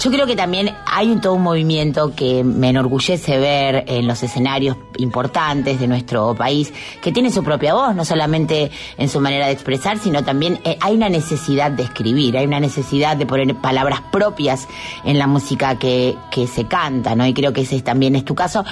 Yo 0.00 0.10
creo 0.10 0.26
que 0.26 0.34
también 0.34 0.74
hay 0.84 1.14
todo 1.20 1.34
un 1.34 1.44
movimiento 1.44 2.12
que 2.16 2.42
me 2.42 2.70
enorgullece 2.70 3.38
ver 3.38 3.84
en 3.86 4.08
los 4.08 4.20
escenarios 4.20 4.76
importantes 4.98 5.78
de 5.78 5.86
nuestro 5.86 6.34
país, 6.34 6.72
que 7.00 7.12
tiene 7.12 7.30
su 7.30 7.44
propia 7.44 7.74
voz, 7.74 7.94
no 7.94 8.04
solamente 8.04 8.72
en 8.98 9.08
su 9.08 9.20
manera 9.20 9.46
de 9.46 9.52
expresar, 9.52 9.96
sino 9.98 10.24
también 10.24 10.58
eh, 10.64 10.76
hay 10.80 10.96
una 10.96 11.08
necesidad 11.08 11.70
de 11.70 11.84
escribir, 11.84 12.36
hay 12.36 12.46
una 12.46 12.58
necesidad 12.58 13.16
de 13.16 13.26
poner 13.26 13.54
palabras 13.58 14.00
propias 14.10 14.66
en 15.04 15.20
la 15.20 15.28
música 15.28 15.78
que, 15.78 16.16
que 16.32 16.48
se 16.48 16.64
canta, 16.64 17.14
¿no? 17.14 17.24
Y 17.24 17.32
creo 17.32 17.52
que 17.52 17.60
ese 17.60 17.80
también 17.82 18.16
es 18.16 18.24
tu 18.24 18.34
caso. 18.34 18.64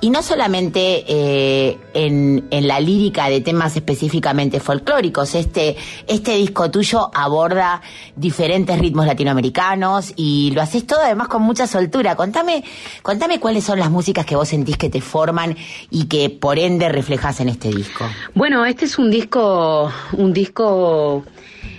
Y 0.00 0.08
no 0.08 0.22
solamente 0.22 1.01
eh, 1.06 1.78
en, 1.94 2.44
la 2.50 2.80
lírica 2.80 3.28
de 3.28 3.40
temas 3.40 3.76
específicamente 3.76 4.60
folclóricos, 4.60 5.34
este, 5.34 5.76
este 6.06 6.36
disco 6.36 6.70
tuyo 6.70 7.10
aborda 7.14 7.82
diferentes 8.16 8.78
ritmos 8.78 9.06
latinoamericanos 9.06 10.12
y 10.16 10.52
lo 10.54 10.62
haces 10.62 10.86
todo 10.86 11.00
además 11.02 11.28
con 11.28 11.42
mucha 11.42 11.66
soltura. 11.66 12.16
Contame, 12.16 12.64
contame 13.02 13.40
cuáles 13.40 13.64
son 13.64 13.78
las 13.78 13.90
músicas 13.90 14.26
que 14.26 14.36
vos 14.36 14.48
sentís 14.48 14.76
que 14.76 14.90
te 14.90 15.00
forman 15.00 15.56
y 15.90 16.04
que 16.04 16.30
por 16.30 16.58
ende 16.58 16.88
reflejas 16.88 17.40
en 17.40 17.48
este 17.48 17.68
disco. 17.68 18.04
Bueno, 18.34 18.64
este 18.64 18.84
es 18.84 18.98
un 18.98 19.10
disco, 19.10 19.92
un 20.12 20.32
disco, 20.32 21.24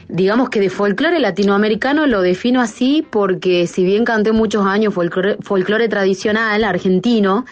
digamos 0.08 0.50
que 0.50 0.60
de 0.60 0.70
folclore 0.70 1.20
latinoamericano 1.20 2.06
lo 2.08 2.22
defino 2.22 2.62
así 2.62 3.06
porque 3.10 3.68
si 3.68 3.84
bien 3.84 4.06
canté 4.06 4.32
muchos 4.32 4.66
años 4.66 4.94
folclore 4.94 5.88
tradicional 5.88 6.64
argentino, 6.64 7.46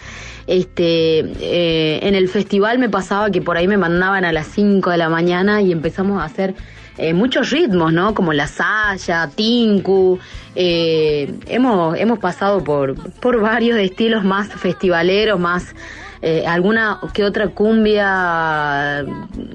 este, 0.51 1.19
eh, 1.19 1.99
en 2.01 2.13
el 2.13 2.27
festival 2.27 2.77
me 2.77 2.89
pasaba 2.89 3.31
que 3.31 3.41
por 3.41 3.55
ahí 3.55 3.69
me 3.69 3.77
mandaban 3.77 4.25
a 4.25 4.33
las 4.33 4.47
5 4.47 4.89
de 4.89 4.97
la 4.97 5.07
mañana 5.07 5.61
y 5.61 5.71
empezamos 5.71 6.21
a 6.21 6.25
hacer 6.25 6.55
eh, 6.97 7.13
muchos 7.13 7.51
ritmos, 7.51 7.93
¿no? 7.93 8.13
Como 8.13 8.33
la 8.33 8.47
saya, 8.47 9.29
tinku. 9.33 10.19
eh, 10.55 11.33
hemos, 11.47 11.97
hemos 11.97 12.19
pasado 12.19 12.61
por, 12.65 12.95
por 13.21 13.39
varios 13.39 13.79
estilos 13.79 14.25
más 14.25 14.49
festivaleros, 14.49 15.39
más 15.39 15.73
eh, 16.21 16.45
alguna 16.45 16.99
que 17.13 17.23
otra 17.23 17.47
cumbia, 17.47 19.03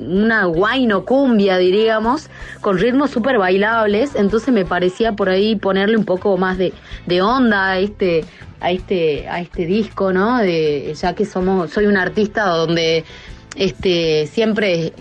una 0.01 0.45
guayno 0.45 1.05
cumbia, 1.05 1.59
diríamos, 1.59 2.29
con 2.61 2.79
ritmos 2.79 3.11
súper 3.11 3.39
bailables. 3.39 4.15
Entonces 4.15 4.53
me 4.53 4.65
parecía 4.65 5.13
por 5.13 5.29
ahí 5.29 5.57
ponerle 5.57 5.97
un 5.97 6.05
poco 6.05 6.37
más 6.37 6.59
de, 6.59 6.73
de 7.07 7.23
onda 7.23 7.71
a 7.71 7.79
este 7.79 8.25
a 8.59 8.71
este 8.71 9.29
a 9.29 9.41
este 9.41 9.67
disco 9.67 10.15
no 10.15 10.39
de 10.39 10.95
ya 10.95 11.15
que 11.15 11.27
somos 11.27 11.71
soy 11.71 11.85
un 11.85 11.99
artista 11.99 12.47
donde 12.47 13.05
este 13.55 14.27
siempre 14.27 14.95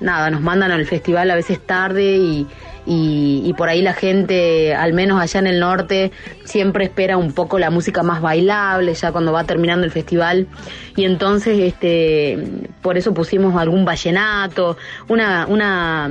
nada, 0.00 0.30
nos 0.30 0.40
mandan 0.40 0.70
al 0.70 0.86
festival 0.86 1.30
a 1.30 1.34
veces 1.34 1.60
tarde 1.60 2.16
y, 2.16 2.46
y, 2.92 3.42
y 3.44 3.52
por 3.52 3.68
ahí 3.68 3.82
la 3.82 3.92
gente, 3.92 4.74
al 4.74 4.92
menos 4.94 5.20
allá 5.20 5.38
en 5.38 5.46
el 5.46 5.60
norte, 5.60 6.10
siempre 6.42 6.86
espera 6.86 7.16
un 7.16 7.32
poco 7.32 7.56
la 7.60 7.70
música 7.70 8.02
más 8.02 8.20
bailable 8.20 8.94
ya 8.94 9.12
cuando 9.12 9.30
va 9.30 9.44
terminando 9.44 9.86
el 9.86 9.92
festival. 9.92 10.48
Y 10.96 11.04
entonces, 11.04 11.56
este, 11.60 12.36
por 12.82 12.98
eso 12.98 13.14
pusimos 13.14 13.54
algún 13.54 13.84
vallenato, 13.84 14.76
una, 15.06 15.46
una, 15.46 16.10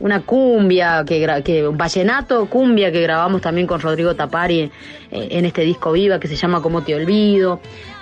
una 0.00 0.20
cumbia, 0.20 1.02
que, 1.06 1.26
que 1.42 1.62
vallenato, 1.62 2.44
cumbia 2.50 2.92
que 2.92 3.00
grabamos 3.00 3.40
también 3.40 3.66
con 3.66 3.80
Rodrigo 3.80 4.14
Tapari 4.14 4.60
eh, 4.60 4.70
en 5.10 5.46
este 5.46 5.62
disco 5.62 5.92
Viva 5.92 6.20
que 6.20 6.28
se 6.28 6.36
llama 6.36 6.60
Como 6.60 6.82
te 6.82 6.94
olvido 6.94 7.58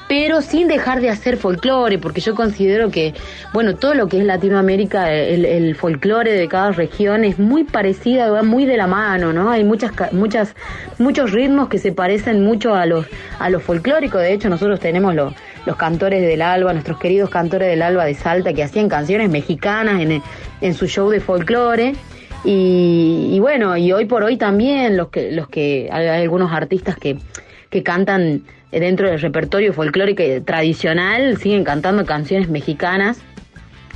pero 0.09 0.41
sin 0.41 0.69
dejar 0.69 1.01
de 1.01 1.11
hacer 1.11 1.37
folclore, 1.37 1.99
porque 1.99 2.21
yo 2.21 2.35
considero 2.35 2.91
que, 2.91 3.15
bueno, 3.53 3.75
todo 3.75 3.95
lo 3.95 4.07
que 4.07 4.19
es 4.19 4.25
Latinoamérica, 4.25 5.13
el, 5.13 5.75
folclore 5.75 6.33
de 6.33 6.49
cada 6.49 6.71
región 6.71 7.25
es 7.25 7.39
muy 7.39 7.65
parecida, 7.65 8.31
va 8.31 8.43
muy 8.43 8.67
de 8.67 8.77
la 8.77 8.87
mano, 8.87 9.33
¿no? 9.33 9.51
Hay 9.51 9.65
muchas, 9.65 9.93
muchas, 10.13 10.55
muchos 10.99 11.33
ritmos 11.33 11.69
que 11.69 11.79
se 11.79 11.93
parecen 11.93 12.45
mucho 12.45 12.75
a 12.75 12.87
los, 12.87 13.07
a 13.39 13.51
los 13.51 13.63
folclóricos. 13.63 14.21
De 14.21 14.33
hecho, 14.33 14.49
nosotros 14.49 14.79
tenemos 14.79 15.15
los, 15.15 15.35
los 15.67 15.77
cantores 15.77 16.23
del 16.23 16.41
Alba, 16.41 16.73
nuestros 16.73 16.99
queridos 16.99 17.29
cantores 17.29 17.69
del 17.69 17.83
Alba 17.83 18.05
de 18.05 18.15
Salta, 18.15 18.53
que 18.53 18.63
hacían 18.63 18.89
canciones 18.89 19.29
mexicanas 19.29 20.01
en, 20.01 20.23
en 20.61 20.75
su 20.75 20.87
show 20.87 21.11
de 21.11 21.21
folclore. 21.21 21.95
Y, 22.45 23.31
y 23.33 23.41
bueno, 23.41 23.77
y 23.77 23.93
hoy 23.93 24.05
por 24.05 24.23
hoy 24.23 24.37
también 24.37 24.97
los 24.97 25.09
que, 25.09 25.33
los 25.33 25.49
que 25.49 25.89
hay 25.91 26.23
algunos 26.23 26.53
artistas 26.53 26.97
que, 26.97 27.19
que 27.71 27.83
cantan 27.83 28.43
dentro 28.71 29.09
del 29.09 29.21
repertorio 29.21 29.73
folclórico 29.73 30.23
y 30.23 30.41
tradicional, 30.41 31.37
siguen 31.39 31.65
cantando 31.65 32.05
canciones 32.05 32.49
mexicanas 32.49 33.21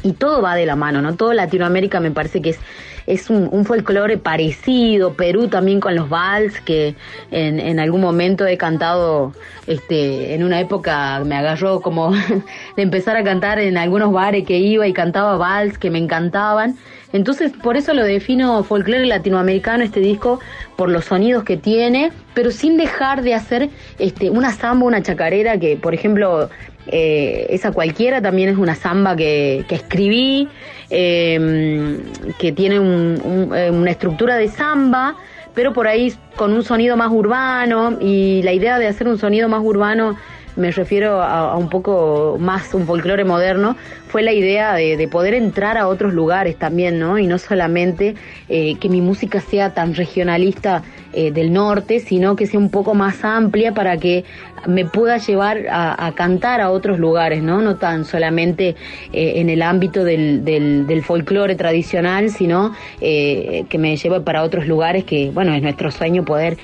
y 0.02 0.12
todo 0.12 0.40
va 0.42 0.54
de 0.54 0.66
la 0.66 0.76
mano, 0.76 1.02
¿no? 1.02 1.16
Todo 1.16 1.32
Latinoamérica 1.32 2.00
me 2.00 2.10
parece 2.10 2.40
que 2.40 2.50
es, 2.50 2.58
es 3.06 3.30
un, 3.30 3.48
un 3.50 3.64
folclore 3.64 4.18
parecido, 4.18 5.14
Perú 5.14 5.48
también 5.48 5.80
con 5.80 5.94
los 5.94 6.08
vals, 6.08 6.60
que 6.60 6.94
en, 7.30 7.60
en 7.60 7.80
algún 7.80 8.00
momento 8.00 8.46
he 8.46 8.56
cantado, 8.56 9.32
este, 9.66 10.34
en 10.34 10.44
una 10.44 10.60
época 10.60 11.20
me 11.24 11.36
agarró 11.36 11.80
como 11.80 12.12
de 12.76 12.82
empezar 12.82 13.16
a 13.16 13.24
cantar 13.24 13.58
en 13.58 13.76
algunos 13.76 14.12
bares 14.12 14.46
que 14.46 14.58
iba 14.58 14.86
y 14.86 14.92
cantaba 14.92 15.36
vals 15.36 15.78
que 15.78 15.90
me 15.90 15.98
encantaban. 15.98 16.76
Entonces, 17.12 17.52
por 17.62 17.76
eso 17.76 17.92
lo 17.92 18.04
defino 18.04 18.62
folclore 18.62 19.06
latinoamericano 19.06 19.82
este 19.82 20.00
disco, 20.00 20.38
por 20.76 20.90
los 20.90 21.06
sonidos 21.06 21.42
que 21.42 21.56
tiene, 21.56 22.12
pero 22.34 22.52
sin 22.52 22.76
dejar 22.76 23.22
de 23.22 23.34
hacer 23.34 23.68
este, 23.98 24.30
una 24.30 24.52
samba, 24.52 24.86
una 24.86 25.02
chacarera, 25.02 25.58
que 25.58 25.76
por 25.76 25.92
ejemplo, 25.92 26.48
eh, 26.92 27.46
esa 27.50 27.72
cualquiera 27.72 28.20
también 28.20 28.48
es 28.48 28.58
una 28.58 28.74
samba 28.74 29.16
que, 29.16 29.64
escribí, 29.70 30.48
eh, 30.90 31.98
que 32.38 32.52
tiene 32.52 32.78
un- 32.80 33.20
un- 33.24 33.56
eh, 33.56 33.70
una 33.70 33.90
estructura 33.90 34.36
de 34.36 34.48
samba, 34.48 35.14
pero 35.54 35.72
por 35.72 35.86
ahí 35.88 36.12
con 36.36 36.52
un 36.52 36.62
sonido 36.62 36.96
más 36.96 37.10
urbano, 37.10 37.96
y 38.00 38.42
la 38.42 38.52
idea 38.52 38.78
de 38.78 38.86
hacer 38.86 39.08
un 39.08 39.18
sonido 39.18 39.48
más 39.48 39.62
urbano 39.62 40.16
me 40.56 40.70
refiero 40.72 41.22
a, 41.22 41.52
a 41.52 41.56
un 41.56 41.70
poco 41.70 42.36
más 42.38 42.74
un 42.74 42.84
folclore 42.86 43.24
moderno, 43.24 43.76
fue 44.10 44.22
la 44.22 44.32
idea 44.32 44.74
de, 44.74 44.96
de 44.96 45.08
poder 45.08 45.34
entrar 45.34 45.78
a 45.78 45.86
otros 45.86 46.12
lugares 46.12 46.56
también, 46.56 46.98
¿no? 46.98 47.18
Y 47.18 47.26
no 47.26 47.38
solamente 47.38 48.16
eh, 48.48 48.74
que 48.80 48.88
mi 48.88 49.00
música 49.00 49.40
sea 49.40 49.72
tan 49.72 49.94
regionalista 49.94 50.82
eh, 51.12 51.32
del 51.32 51.52
norte, 51.52 51.98
sino 51.98 52.36
que 52.36 52.46
sea 52.46 52.60
un 52.60 52.70
poco 52.70 52.94
más 52.94 53.24
amplia 53.24 53.74
para 53.74 53.96
que 53.96 54.24
me 54.68 54.84
pueda 54.84 55.18
llevar 55.18 55.66
a, 55.68 56.12
cantar 56.14 56.60
a 56.60 56.70
otros 56.70 56.98
lugares, 56.98 57.42
¿no? 57.42 57.62
No 57.62 57.76
tan 57.76 58.04
solamente 58.04 58.76
eh, 59.12 59.32
en 59.36 59.48
el 59.48 59.62
ámbito 59.62 60.04
del, 60.04 60.44
del, 60.44 61.02
folclore 61.02 61.56
tradicional, 61.56 62.30
sino 62.30 62.74
eh, 63.00 63.64
que 63.68 63.78
me 63.78 63.96
lleve 63.96 64.20
para 64.20 64.44
otros 64.44 64.68
lugares 64.68 65.02
que, 65.04 65.30
bueno, 65.30 65.52
es 65.52 65.62
nuestro 65.62 65.90
sueño 65.90 66.24
poder 66.24 66.58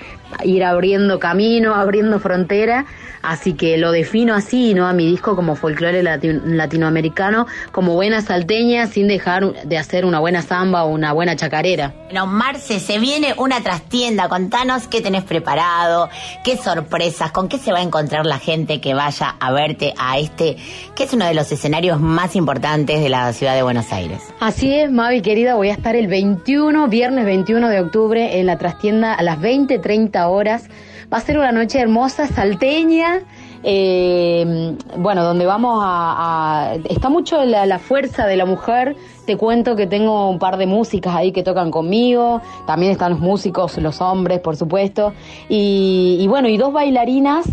ir 0.45 0.63
abriendo 0.63 1.19
camino, 1.19 1.75
abriendo 1.75 2.21
frontera. 2.21 2.87
Así 3.23 3.55
que 3.55 3.77
lo 3.79 3.91
defino 3.91 4.35
así, 4.35 4.75
¿no? 4.75 4.87
A 4.87 4.93
mi 4.93 5.07
disco 5.07 5.35
como 5.35 5.57
folclore 5.57 6.05
lati- 6.05 6.41
latinoamericano, 6.45 7.36
como 7.72 7.95
buena 7.95 8.22
salteña, 8.22 8.87
sin 8.87 9.09
dejar 9.09 9.64
de 9.64 9.78
hacer 9.78 10.05
una 10.05 10.20
buena 10.20 10.43
samba 10.43 10.84
o 10.84 10.89
una 10.89 11.12
buena 11.12 11.37
chacarera. 11.37 11.95
Bueno, 12.05 12.26
Marce, 12.26 12.80
se 12.80 12.99
viene 12.99 13.34
una 13.37 13.61
trastienda. 13.61 14.28
Contanos 14.28 14.87
qué 14.87 15.01
tenés 15.01 15.24
preparado, 15.24 16.09
qué 16.45 16.57
sorpresas, 16.57 17.32
con 17.32 17.49
qué 17.49 17.59
se 17.59 17.72
va 17.72 17.78
a 17.78 17.82
encontrar 17.82 18.24
la 18.24 18.39
gente 18.39 18.80
que 18.80 18.95
vaya 18.95 19.37
a 19.39 19.53
verte 19.53 19.93
a 19.99 20.18
este, 20.18 20.57
que 20.95 21.05
es 21.05 21.12
uno 21.12 21.26
de 21.26 21.34
los 21.34 21.51
escenarios 21.53 22.01
más 22.01 22.37
importantes 22.37 23.03
de 23.03 23.09
la 23.09 23.32
ciudad 23.32 23.55
de 23.55 23.62
Buenos 23.62 23.93
Aires. 23.93 24.22
Así 24.41 24.72
es, 24.72 24.91
Mavi 24.91 25.20
querida, 25.20 25.55
voy 25.55 25.68
a 25.68 25.72
estar 25.72 25.97
el 25.97 26.07
21, 26.07 26.89
viernes 26.89 27.24
21 27.24 27.68
de 27.68 27.80
octubre, 27.80 28.39
en 28.39 28.47
la 28.47 28.59
trastienda 28.59 29.12
a 29.14 29.22
las 29.22 29.41
20, 29.41 29.78
30 29.78 30.28
horas. 30.28 30.68
Va 31.12 31.18
a 31.18 31.20
ser 31.20 31.39
una 31.39 31.53
noche 31.53 31.80
hermosa, 31.80 32.26
salteña. 32.26 33.20
Eh, 33.69 34.77
bueno, 34.97 35.25
donde 35.25 35.45
vamos 35.45 35.81
a, 35.83 36.77
Está 36.89 37.09
mucho 37.09 37.45
la, 37.45 37.79
fuerza 37.81 38.25
de 38.25 38.37
la 38.37 38.47
mujer. 38.47 38.95
Te 39.27 39.37
cuento 39.37 39.75
que 39.75 39.89
tengo 39.89 40.31
un 40.31 40.39
par 40.39 40.57
de 40.57 40.67
músicas 40.67 41.17
ahí 41.17 41.33
que 41.33 41.43
tocan 41.43 41.73
conmigo. 41.73 42.41
También 42.64 42.93
están 42.93 43.11
los 43.11 43.21
músicos, 43.21 43.77
los 43.79 44.01
hombres, 44.01 44.39
por 44.39 44.55
supuesto. 44.55 45.14
Y, 45.49 46.19
y 46.21 46.29
bueno, 46.29 46.49
y 46.49 46.57
dos 46.57 46.73
bailarinas 46.73 47.45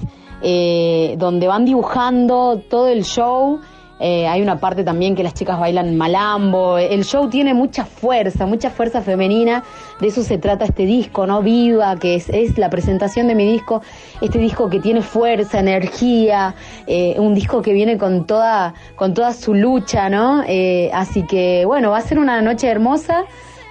eh, 0.44 1.16
donde 1.18 1.48
van 1.48 1.66
dibujando 1.66 2.62
todo 2.70 2.90
el 2.90 3.06
show. 3.06 3.60
Eh, 4.06 4.28
hay 4.28 4.42
una 4.42 4.60
parte 4.60 4.84
también 4.84 5.16
que 5.16 5.24
las 5.24 5.34
chicas 5.34 5.58
bailan 5.58 5.96
malambo. 5.96 6.78
El 6.78 7.06
show 7.06 7.30
tiene 7.30 7.54
mucha 7.54 7.86
fuerza, 7.86 8.46
mucha 8.46 8.70
fuerza 8.70 9.02
femenina. 9.02 9.64
De 10.02 10.08
eso 10.08 10.24
se 10.24 10.38
trata 10.38 10.66
este 10.66 10.86
disco, 10.86 11.26
¿no? 11.26 11.42
Viva, 11.42 11.96
que 11.96 12.16
es, 12.16 12.28
es 12.28 12.58
la 12.58 12.70
presentación 12.70 13.30
de 13.30 13.36
mi 13.36 13.50
disco. 13.50 13.82
Este 14.20 14.40
disco 14.40 14.70
que 14.70 14.82
tiene 14.82 15.02
fuerza, 15.02 15.62
energía. 15.62 16.54
eh, 16.86 17.16
un 17.18 17.34
disco 17.34 17.62
que 17.62 17.72
viene 17.72 17.98
con 17.98 18.26
toda, 18.28 18.74
con 18.98 19.14
toda 19.14 19.32
su 19.32 19.54
lucha, 19.54 20.10
¿no? 20.10 20.44
Eh, 20.48 20.92
así 20.94 21.26
que, 21.26 21.64
bueno, 21.66 21.92
va 21.92 22.00
a 22.00 22.02
ser 22.02 22.20
una 22.20 22.42
noche 22.42 22.68
hermosa. 22.68 23.24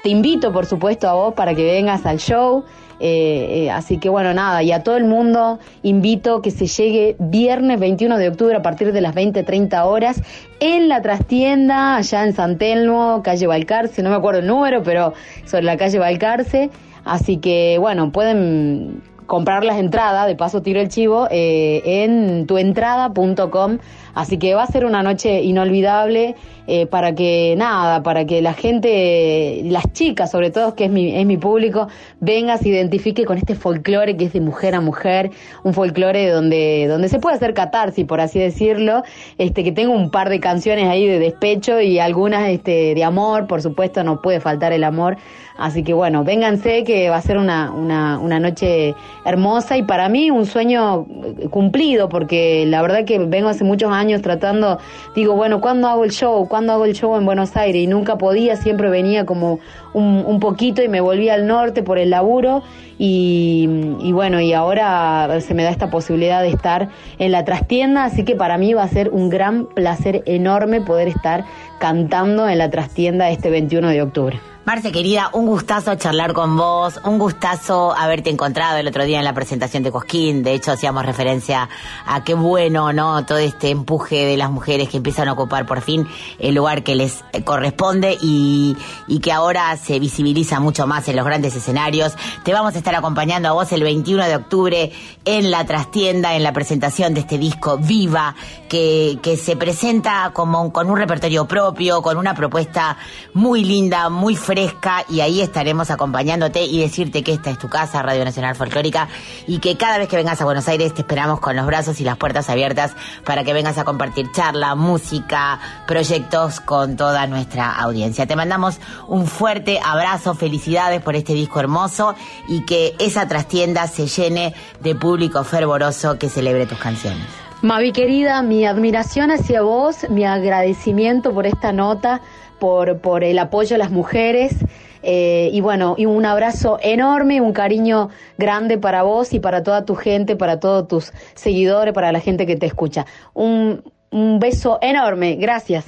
Te 0.03 0.09
invito, 0.09 0.51
por 0.51 0.65
supuesto, 0.65 1.09
a 1.09 1.13
vos 1.13 1.35
para 1.35 1.55
que 1.55 1.63
vengas 1.63 2.07
al 2.07 2.19
show. 2.19 2.65
Eh, 3.05 3.65
eh, 3.65 3.71
así 3.73 3.99
que 3.99 4.09
bueno, 4.09 4.33
nada, 4.33 4.63
y 4.63 4.71
a 4.71 4.85
todo 4.85 4.97
el 4.97 5.03
mundo 5.03 5.59
invito 5.83 6.41
que 6.41 6.53
se 6.53 6.69
llegue 6.69 7.17
viernes 7.19 7.81
21 7.81 8.17
de 8.17 8.29
octubre 8.29 8.55
a 8.55 8.63
partir 8.63 8.93
de 8.93 9.01
las 9.01 9.13
20, 9.13 9.43
30 9.43 9.85
horas 9.87 10.23
en 10.61 10.89
la 10.89 11.03
trastienda, 11.03 11.97
allá 11.97 12.23
en 12.23 12.33
San 12.33 12.59
Telmo, 12.59 13.21
calle 13.25 13.49
Balcarce, 13.49 14.05
no 14.05 14.11
me 14.11 14.15
acuerdo 14.15 14.39
el 14.39 14.47
número, 14.47 14.85
pero 14.85 15.15
sobre 15.47 15.65
la 15.65 15.77
calle 15.77 15.99
Balcarce. 15.99 16.71
Así 17.05 17.39
que 17.39 17.77
bueno, 17.81 18.13
pueden 18.13 19.03
comprar 19.27 19.65
las 19.65 19.79
entradas, 19.79 20.27
de 20.27 20.37
paso 20.37 20.63
tiro 20.63 20.81
el 20.81 20.89
chivo, 20.89 21.27
eh, 21.31 21.83
en 21.85 22.47
tuentrada.com. 22.47 23.79
Así 24.15 24.39
que 24.39 24.55
va 24.55 24.63
a 24.63 24.67
ser 24.67 24.85
una 24.85 25.03
noche 25.03 25.43
inolvidable 25.43 26.35
eh, 26.67 26.87
para 26.87 27.15
que 27.15 27.55
nada, 27.57 28.03
para 28.03 28.25
que 28.25 28.41
la 28.41 28.53
gente, 28.53 29.63
las 29.65 29.93
chicas 29.93 30.31
sobre 30.31 30.51
todo, 30.51 30.75
que 30.75 30.85
es 30.85 30.91
mi, 30.91 31.17
es 31.17 31.27
mi 31.27 31.37
público, 31.37 31.89
venga, 32.21 32.57
se 32.59 32.69
identifique 32.69 33.25
con 33.25 33.39
este 33.39 33.55
folclore 33.55 34.17
que 34.17 34.27
es 34.27 34.33
de 34.33 34.41
mujer 34.41 34.75
a 34.75 34.81
mujer, 34.81 35.31
un 35.65 35.75
folclore 35.75 36.31
donde, 36.31 36.87
donde 36.89 37.09
se 37.09 37.19
puede 37.19 37.37
hacer 37.37 37.55
catarsis, 37.55 38.05
por 38.05 38.21
así 38.21 38.39
decirlo, 38.39 39.03
este, 39.39 39.65
que 39.65 39.73
tengo 39.73 39.93
un 39.93 40.11
par 40.11 40.29
de 40.29 40.41
canciones 40.41 40.89
ahí 40.89 41.07
de 41.07 41.19
despecho 41.19 41.81
y 41.81 41.99
algunas 41.99 42.49
este, 42.49 42.95
de 42.95 43.05
amor, 43.05 43.47
por 43.47 43.63
supuesto, 43.63 44.05
no 44.05 44.21
puede 44.21 44.41
faltar 44.41 44.73
el 44.73 44.85
amor. 44.85 45.17
Así 45.57 45.83
que 45.83 45.93
bueno, 45.93 46.25
vénganse 46.25 46.83
que 46.83 47.11
va 47.11 47.17
a 47.17 47.23
ser 47.23 47.37
una, 47.37 47.71
una, 47.71 48.19
una 48.19 48.41
noche 48.41 48.95
hermosa 49.25 49.77
y 49.77 49.83
para 49.83 50.09
mí 50.09 50.31
un 50.31 50.47
sueño 50.47 51.07
eh, 51.41 51.49
cumplido, 51.51 52.09
porque 52.09 52.65
la 52.67 52.81
verdad 52.83 53.05
que 53.05 53.19
vengo 53.19 53.49
hace 53.49 53.63
muchos 53.63 53.93
años 53.93 54.02
tratando, 54.23 54.79
digo, 55.15 55.35
bueno, 55.35 55.61
¿cuándo 55.61 55.89
hago 55.89 56.05
el 56.05 56.11
show? 56.11 56.47
¿Cuándo 56.49 56.73
hago 56.73 56.85
el 56.85 56.95
show 56.95 57.17
en 57.17 57.25
Buenos 57.25 57.57
Aires? 57.57 57.83
Y 57.83 57.87
nunca 57.87 58.19
podía, 58.19 58.57
siempre 58.57 58.91
venía 58.91 59.25
como 59.25 59.61
un, 59.95 60.41
poquito 60.41 60.83
y 60.83 60.89
me 60.89 61.01
volví 61.01 61.29
al 61.29 61.47
norte 61.47 61.83
por 61.83 61.99
el 61.99 62.11
laburo 62.11 62.63
y, 62.99 63.69
y 64.01 64.13
bueno, 64.13 64.41
y 64.41 64.53
ahora 64.53 65.41
se 65.41 65.55
me 65.55 65.63
da 65.63 65.71
esta 65.71 65.91
posibilidad 65.91 66.43
de 66.43 66.49
estar 66.49 66.89
en 67.19 67.33
la 67.33 67.45
trastienda, 67.45 68.05
así 68.05 68.25
que 68.25 68.35
para 68.35 68.59
mí 68.59 68.75
va 68.75 68.83
a 68.83 68.89
ser 68.89 69.11
un 69.11 69.29
gran 69.29 69.67
placer 69.67 70.23
enorme 70.27 70.81
poder 70.81 71.09
estar 71.09 71.45
cantando 71.79 72.49
en 72.49 72.59
la 72.59 72.71
trastienda 72.71 73.31
este 73.31 73.51
21 73.51 73.89
de 73.89 74.03
octubre. 74.03 74.41
Marce, 74.65 74.93
querida, 74.93 75.29
un 75.33 75.47
gustazo 75.47 75.97
charlar 75.97 76.35
con 76.35 76.57
vos, 76.57 77.01
un 77.05 77.19
gustazo 77.19 77.93
haberte 77.99 78.31
encontrado 78.31 78.79
el 78.79 78.87
otro 78.87 79.05
día 79.05 79.19
en 79.19 79.25
la 79.25 79.35
presentación 79.35 79.83
de 79.83 79.91
Cosquín. 79.91 80.45
De 80.45 80.55
hecho, 80.55 80.71
hacíamos 80.71 81.05
referencia 81.05 81.69
a 82.07 82.23
qué 82.23 82.35
bueno, 82.35 82.93
¿no? 82.93 83.27
Todo 83.27 83.39
este 83.39 83.71
empuje 83.71 84.25
de 84.25 84.37
las 84.37 84.53
mujeres 84.53 84.89
que 84.89 84.99
empiezan 84.99 85.27
a 85.27 85.33
ocupar 85.33 85.67
por 85.67 85.81
fin 85.81 86.07
el 86.39 86.55
lugar 86.55 86.85
que 86.85 86.95
les 86.95 87.25
corresponde 87.45 88.17
y 88.21 88.77
que 89.21 89.33
ahora 89.33 89.77
se 89.83 89.99
visibiliza 89.99 90.61
mucho 90.61 90.87
más 90.87 91.09
en 91.09 91.17
los 91.17 91.25
grandes 91.25 91.55
escenarios. 91.55 92.15
Te 92.45 92.53
vamos 92.53 92.75
a 92.75 92.79
estar 92.79 92.95
acompañando 92.95 93.49
a 93.49 93.53
vos 93.53 93.73
el 93.73 93.83
21 93.83 94.25
de 94.25 94.37
octubre 94.37 94.93
en 95.25 95.51
la 95.51 95.65
trastienda, 95.65 96.35
en 96.35 96.43
la 96.43 96.53
presentación 96.53 97.15
de 97.15 97.21
este 97.21 97.39
disco 97.39 97.79
Viva, 97.79 98.35
que, 98.69 99.19
que 99.23 99.37
se 99.37 99.57
presenta 99.57 100.31
como 100.33 100.73
con 100.73 100.91
un 100.91 100.97
repertorio 100.97 101.47
propio, 101.47 102.03
con 102.03 102.17
una 102.17 102.35
propuesta 102.35 102.97
muy 103.35 103.65
linda, 103.65 104.09
muy 104.09 104.37
fresca, 104.37 105.05
y 105.09 105.21
ahí 105.21 105.41
estaremos 105.41 105.91
acompañándote 105.91 106.65
y 106.65 106.81
decirte 106.81 107.23
que 107.23 107.33
esta 107.33 107.51
es 107.51 107.59
tu 107.59 107.69
casa, 107.69 108.03
Radio 108.03 108.25
Nacional 108.25 108.57
Folclórica, 108.57 109.09
y 109.47 109.59
que 109.59 109.77
cada 109.77 109.99
vez 109.99 110.09
que 110.09 110.17
vengas 110.17 110.41
a 110.41 110.45
Buenos 110.45 110.69
Aires 110.69 110.95
te 110.95 111.03
esperamos 111.03 111.41
con 111.41 111.57
los 111.57 111.67
brazos 111.67 112.01
y 112.01 112.05
las 112.05 112.17
puertas 112.17 112.49
abiertas 112.49 112.93
para 113.25 113.45
que 113.45 113.53
vengas 113.53 113.79
a 113.79 113.85
compartir 113.85 114.31
charla, 114.33 114.75
música, 114.75 115.61
proyectos 115.87 116.61
con 116.61 116.97
toda 116.97 117.27
nuestra 117.27 117.73
audiencia. 117.73 118.27
Te 118.27 118.37
mandamos 118.37 118.79
un 119.09 119.27
fuerte 119.27 119.72
abrazo, 119.83 120.35
felicidades 120.35 121.01
por 121.01 121.15
este 121.15 121.35
disco 121.35 121.61
hermoso 121.61 122.15
y 122.49 122.65
que 122.65 122.95
esa 122.99 123.29
trastienda 123.29 123.87
se 123.87 124.07
llene 124.07 124.55
de 124.81 124.95
público 124.95 125.45
fervoroso 125.45 126.19
que 126.19 126.29
celebre 126.29 126.67
tus 126.67 126.79
canciones. 126.79 127.27
Mavi 127.63 127.93
querida, 127.93 128.43
mi 128.43 128.67
admiración 128.67 129.31
hacia 129.31 129.63
vos, 129.63 130.11
mi 130.11 130.25
agradecimiento 130.25 131.33
por 131.33 131.47
esta 131.47 131.73
nota, 131.73 132.21
por, 132.59 132.99
por 132.99 133.23
el 133.23 133.39
apoyo 133.39 133.77
a 133.77 133.79
las 133.79 133.91
mujeres. 133.91 134.57
eh, 135.05 135.51
y 135.53 135.61
bueno, 135.61 135.95
y 135.97 136.07
un 136.07 136.25
abrazo 136.25 136.79
enorme, 136.83 137.41
un 137.41 137.53
cariño 137.53 138.09
grande 138.39 138.79
para 138.79 139.03
vos 139.03 139.33
y 139.33 139.41
para 139.41 139.63
toda 139.63 139.85
tu 139.85 139.95
gente, 139.95 140.37
para 140.37 140.59
todos 140.61 140.89
tus 140.89 141.13
seguidores, 141.35 141.93
para 141.95 142.13
la 142.13 142.21
gente 142.21 142.47
que 142.47 142.57
te 142.57 142.67
escucha. 142.67 143.07
Un, 143.35 143.83
un 144.11 144.39
beso 144.39 144.79
enorme, 144.81 145.37
gracias. 145.37 145.85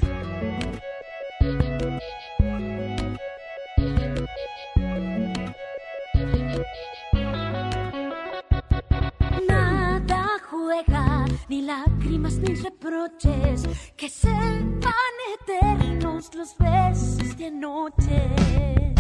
Ni 11.49 11.62
lágrimas 11.62 12.38
ni 12.38 12.55
reproches, 12.55 13.64
que 13.97 14.09
sepan 14.09 14.92
eternos 15.40 16.34
los 16.34 16.57
besos 16.59 17.36
de 17.36 17.47
anoche. 17.47 18.93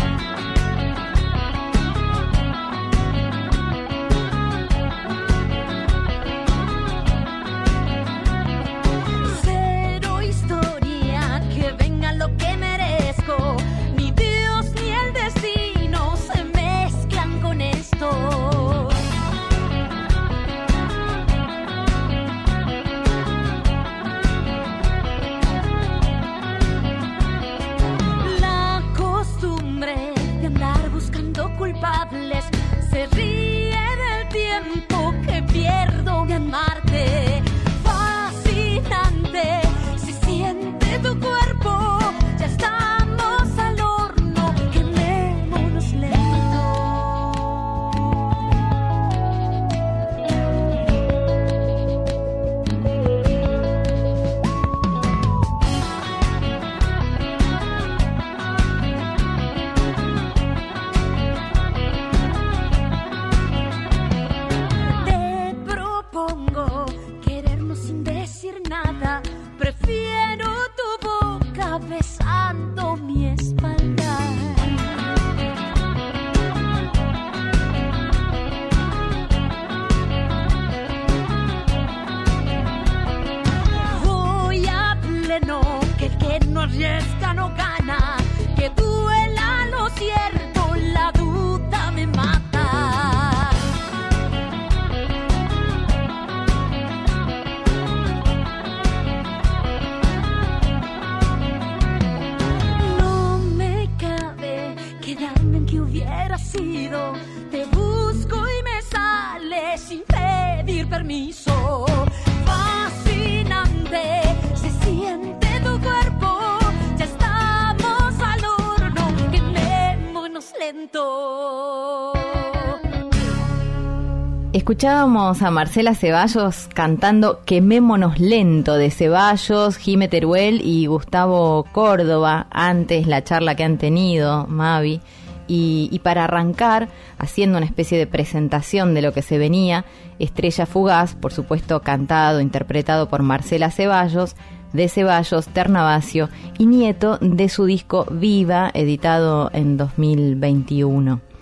Escuchábamos 124.54 125.42
a 125.42 125.50
Marcela 125.50 125.96
Ceballos 125.96 126.68
cantando 126.72 127.40
Quemémonos 127.44 128.20
lento 128.20 128.74
de 128.76 128.92
Ceballos, 128.92 129.76
Jime 129.76 130.06
Teruel 130.06 130.60
y 130.62 130.86
Gustavo 130.86 131.64
Córdoba, 131.72 132.46
antes 132.52 133.08
la 133.08 133.24
charla 133.24 133.56
que 133.56 133.64
han 133.64 133.78
tenido, 133.78 134.46
Mavi. 134.46 135.00
Y, 135.48 136.00
para 136.04 136.22
arrancar, 136.22 136.88
haciendo 137.18 137.58
una 137.58 137.66
especie 137.66 137.98
de 137.98 138.06
presentación 138.06 138.94
de 138.94 139.02
lo 139.02 139.12
que 139.12 139.22
se 139.22 139.38
venía, 139.38 139.86
Estrella 140.20 140.66
Fugaz, 140.66 141.16
por 141.16 141.32
supuesto 141.32 141.80
cantado, 141.80 142.40
interpretado 142.40 143.08
por 143.08 143.24
Marcela 143.24 143.72
Ceballos, 143.72 144.36
de 144.72 144.88
Ceballos, 144.88 145.48
Ternavasio 145.48 146.28
y 146.58 146.66
nieto 146.66 147.18
de 147.20 147.48
su 147.48 147.64
disco 147.64 148.06
Viva, 148.08 148.70
editado 148.72 149.50
en 149.52 149.76
2021. 149.76 151.33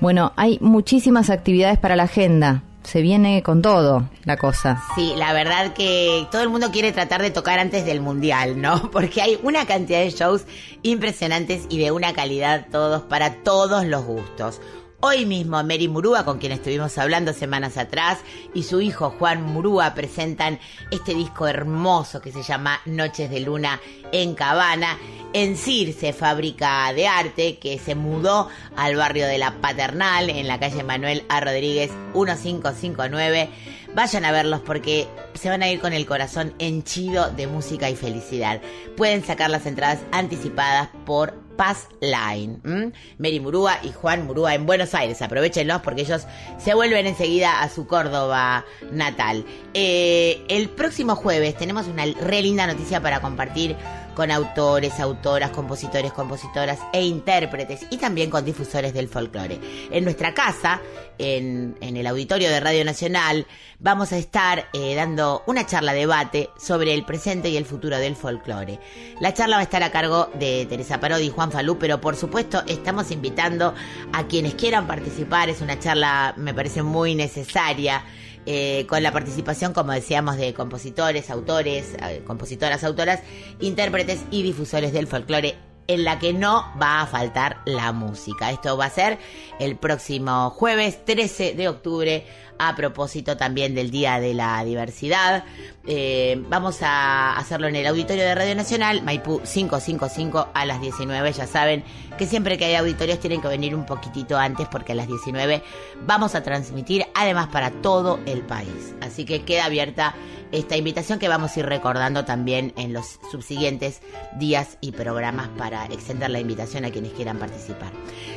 Bueno, 0.00 0.32
hay 0.36 0.58
muchísimas 0.60 1.28
actividades 1.28 1.78
para 1.78 1.96
la 1.96 2.04
agenda. 2.04 2.62
Se 2.84 3.02
viene 3.02 3.42
con 3.42 3.60
todo 3.60 4.08
la 4.24 4.36
cosa. 4.36 4.82
Sí, 4.94 5.12
la 5.16 5.32
verdad 5.32 5.74
que 5.74 6.26
todo 6.30 6.42
el 6.42 6.48
mundo 6.48 6.70
quiere 6.70 6.92
tratar 6.92 7.20
de 7.20 7.30
tocar 7.30 7.58
antes 7.58 7.84
del 7.84 8.00
mundial, 8.00 8.60
¿no? 8.60 8.90
Porque 8.92 9.20
hay 9.20 9.38
una 9.42 9.66
cantidad 9.66 9.98
de 9.98 10.10
shows 10.10 10.46
impresionantes 10.82 11.66
y 11.68 11.78
de 11.78 11.90
una 11.90 12.12
calidad 12.12 12.66
todos 12.70 13.02
para 13.02 13.42
todos 13.42 13.84
los 13.84 14.04
gustos. 14.04 14.60
Hoy 15.00 15.26
mismo 15.26 15.62
Mary 15.62 15.86
Murúa, 15.86 16.24
con 16.24 16.38
quien 16.38 16.50
estuvimos 16.50 16.98
hablando 16.98 17.32
semanas 17.32 17.76
atrás, 17.76 18.18
y 18.52 18.64
su 18.64 18.80
hijo 18.80 19.10
Juan 19.10 19.44
Murúa 19.44 19.94
presentan 19.94 20.58
este 20.90 21.14
disco 21.14 21.46
hermoso 21.46 22.20
que 22.20 22.32
se 22.32 22.42
llama 22.42 22.80
Noches 22.84 23.30
de 23.30 23.38
Luna 23.38 23.80
en 24.10 24.34
Cabana, 24.34 24.98
en 25.34 25.56
Circe, 25.56 26.12
fábrica 26.12 26.92
de 26.94 27.06
arte, 27.06 27.58
que 27.58 27.78
se 27.78 27.94
mudó 27.94 28.48
al 28.74 28.96
barrio 28.96 29.28
de 29.28 29.38
La 29.38 29.60
Paternal, 29.60 30.30
en 30.30 30.48
la 30.48 30.58
calle 30.58 30.82
Manuel 30.82 31.22
A. 31.28 31.38
Rodríguez 31.42 31.92
1559. 32.14 33.50
Vayan 33.94 34.24
a 34.24 34.32
verlos 34.32 34.60
porque 34.60 35.08
se 35.34 35.48
van 35.48 35.62
a 35.62 35.68
ir 35.68 35.80
con 35.80 35.92
el 35.92 36.06
corazón 36.06 36.54
henchido 36.58 37.30
de 37.30 37.46
música 37.46 37.90
y 37.90 37.96
felicidad. 37.96 38.60
Pueden 38.96 39.24
sacar 39.24 39.50
las 39.50 39.66
entradas 39.66 40.00
anticipadas 40.12 40.88
por 41.04 41.34
Pass 41.58 41.88
Line. 42.00 42.60
¿m? 42.64 42.92
Mary 43.18 43.40
Murúa 43.40 43.78
y 43.82 43.92
Juan 43.92 44.24
Murúa 44.26 44.54
en 44.54 44.64
Buenos 44.64 44.94
Aires. 44.94 45.20
Aprovechenlos 45.20 45.82
porque 45.82 46.02
ellos 46.02 46.26
se 46.56 46.72
vuelven 46.72 47.06
enseguida 47.06 47.60
a 47.60 47.68
su 47.68 47.86
Córdoba 47.86 48.64
natal. 48.92 49.44
Eh, 49.74 50.44
el 50.48 50.68
próximo 50.68 51.16
jueves 51.16 51.56
tenemos 51.56 51.88
una 51.88 52.04
re 52.04 52.42
linda 52.42 52.66
noticia 52.66 53.00
para 53.02 53.20
compartir 53.20 53.76
con 54.18 54.32
autores, 54.32 54.98
autoras, 54.98 55.50
compositores, 55.50 56.12
compositoras 56.12 56.80
e 56.92 57.04
intérpretes 57.04 57.86
y 57.88 57.98
también 57.98 58.30
con 58.30 58.44
difusores 58.44 58.92
del 58.92 59.06
folclore. 59.06 59.60
En 59.92 60.02
nuestra 60.02 60.34
casa, 60.34 60.80
en, 61.18 61.76
el 61.80 62.04
auditorio 62.04 62.50
de 62.50 62.58
Radio 62.58 62.84
Nacional, 62.84 63.46
vamos 63.78 64.12
a 64.12 64.18
estar 64.18 64.70
eh, 64.72 64.96
dando 64.96 65.44
una 65.46 65.66
charla 65.66 65.92
debate 65.92 66.50
sobre 66.58 66.94
el 66.94 67.04
presente 67.04 67.48
y 67.48 67.56
el 67.56 67.64
futuro 67.64 67.96
del 67.96 68.16
folclore. 68.16 68.80
La 69.20 69.32
charla 69.34 69.54
va 69.54 69.60
a 69.60 69.62
estar 69.62 69.84
a 69.84 69.92
cargo 69.92 70.28
de 70.34 70.66
Teresa 70.68 70.98
Parodi 70.98 71.26
y 71.26 71.30
Juan 71.30 71.52
Falú, 71.52 71.78
pero 71.78 72.00
por 72.00 72.16
supuesto 72.16 72.64
estamos 72.66 73.12
invitando 73.12 73.72
a 74.12 74.26
quienes 74.26 74.56
quieran 74.56 74.88
participar. 74.88 75.48
Es 75.48 75.60
una 75.60 75.78
charla, 75.78 76.34
me 76.36 76.52
parece, 76.52 76.82
muy 76.82 77.14
necesaria. 77.14 78.02
Eh, 78.50 78.86
con 78.86 79.02
la 79.02 79.12
participación, 79.12 79.74
como 79.74 79.92
decíamos, 79.92 80.38
de 80.38 80.54
compositores, 80.54 81.28
autores, 81.28 81.94
eh, 82.02 82.22
compositoras, 82.26 82.82
autoras, 82.82 83.20
intérpretes 83.60 84.24
y 84.30 84.42
difusores 84.42 84.94
del 84.94 85.06
folclore 85.06 85.67
en 85.88 86.04
la 86.04 86.18
que 86.18 86.32
no 86.32 86.70
va 86.80 87.00
a 87.00 87.06
faltar 87.06 87.58
la 87.64 87.92
música. 87.92 88.50
Esto 88.50 88.76
va 88.76 88.84
a 88.84 88.90
ser 88.90 89.18
el 89.58 89.76
próximo 89.76 90.50
jueves 90.50 91.04
13 91.04 91.54
de 91.54 91.68
octubre 91.68 92.26
a 92.58 92.74
propósito 92.76 93.36
también 93.36 93.74
del 93.74 93.90
Día 93.90 94.20
de 94.20 94.34
la 94.34 94.62
Diversidad. 94.64 95.44
Eh, 95.86 96.42
vamos 96.48 96.82
a 96.82 97.36
hacerlo 97.36 97.68
en 97.68 97.76
el 97.76 97.86
Auditorio 97.86 98.24
de 98.24 98.34
Radio 98.34 98.54
Nacional, 98.54 99.02
Maipú 99.02 99.40
555 99.40 100.48
a 100.52 100.66
las 100.66 100.80
19. 100.80 101.32
Ya 101.32 101.46
saben 101.46 101.84
que 102.18 102.26
siempre 102.26 102.58
que 102.58 102.66
hay 102.66 102.74
auditorios 102.74 103.20
tienen 103.20 103.40
que 103.40 103.48
venir 103.48 103.74
un 103.74 103.86
poquitito 103.86 104.36
antes 104.36 104.68
porque 104.68 104.92
a 104.92 104.96
las 104.96 105.06
19 105.06 105.62
vamos 106.04 106.34
a 106.34 106.42
transmitir 106.42 107.06
además 107.14 107.48
para 107.48 107.70
todo 107.70 108.20
el 108.26 108.42
país. 108.42 108.94
Así 109.00 109.24
que 109.24 109.42
queda 109.42 109.66
abierta 109.66 110.14
esta 110.52 110.76
invitación 110.76 111.18
que 111.18 111.28
vamos 111.28 111.56
a 111.56 111.60
ir 111.60 111.66
recordando 111.66 112.24
también 112.24 112.72
en 112.76 112.92
los 112.92 113.18
subsiguientes 113.30 114.00
días 114.38 114.78
y 114.80 114.92
programas 114.92 115.48
para 115.58 115.86
extender 115.86 116.30
la 116.30 116.40
invitación 116.40 116.84
a 116.84 116.90
quienes 116.90 117.12
quieran 117.12 117.38
participar. 117.38 117.90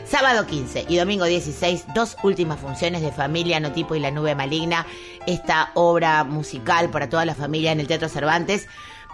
Sábado 0.06 0.46
15 0.46 0.86
y 0.90 0.98
domingo 0.98 1.26
16, 1.26 1.86
dos 1.96 2.18
últimas 2.24 2.60
funciones 2.60 3.02
de 3.02 3.12
Familia 3.12 3.60
Notipo 3.60 3.96
y 3.96 4.00
la 4.00 4.12
Nube 4.12 4.36
Maligna, 4.36 4.86
esta 5.26 5.72
obra 5.74 6.24
musical 6.24 6.90
para 6.90 7.10
toda 7.10 7.26
la 7.26 7.36
familia 7.36 7.72
en 7.72 7.80
el 7.80 7.88
Teatro 7.88 8.10
Cervantes. 8.10 8.68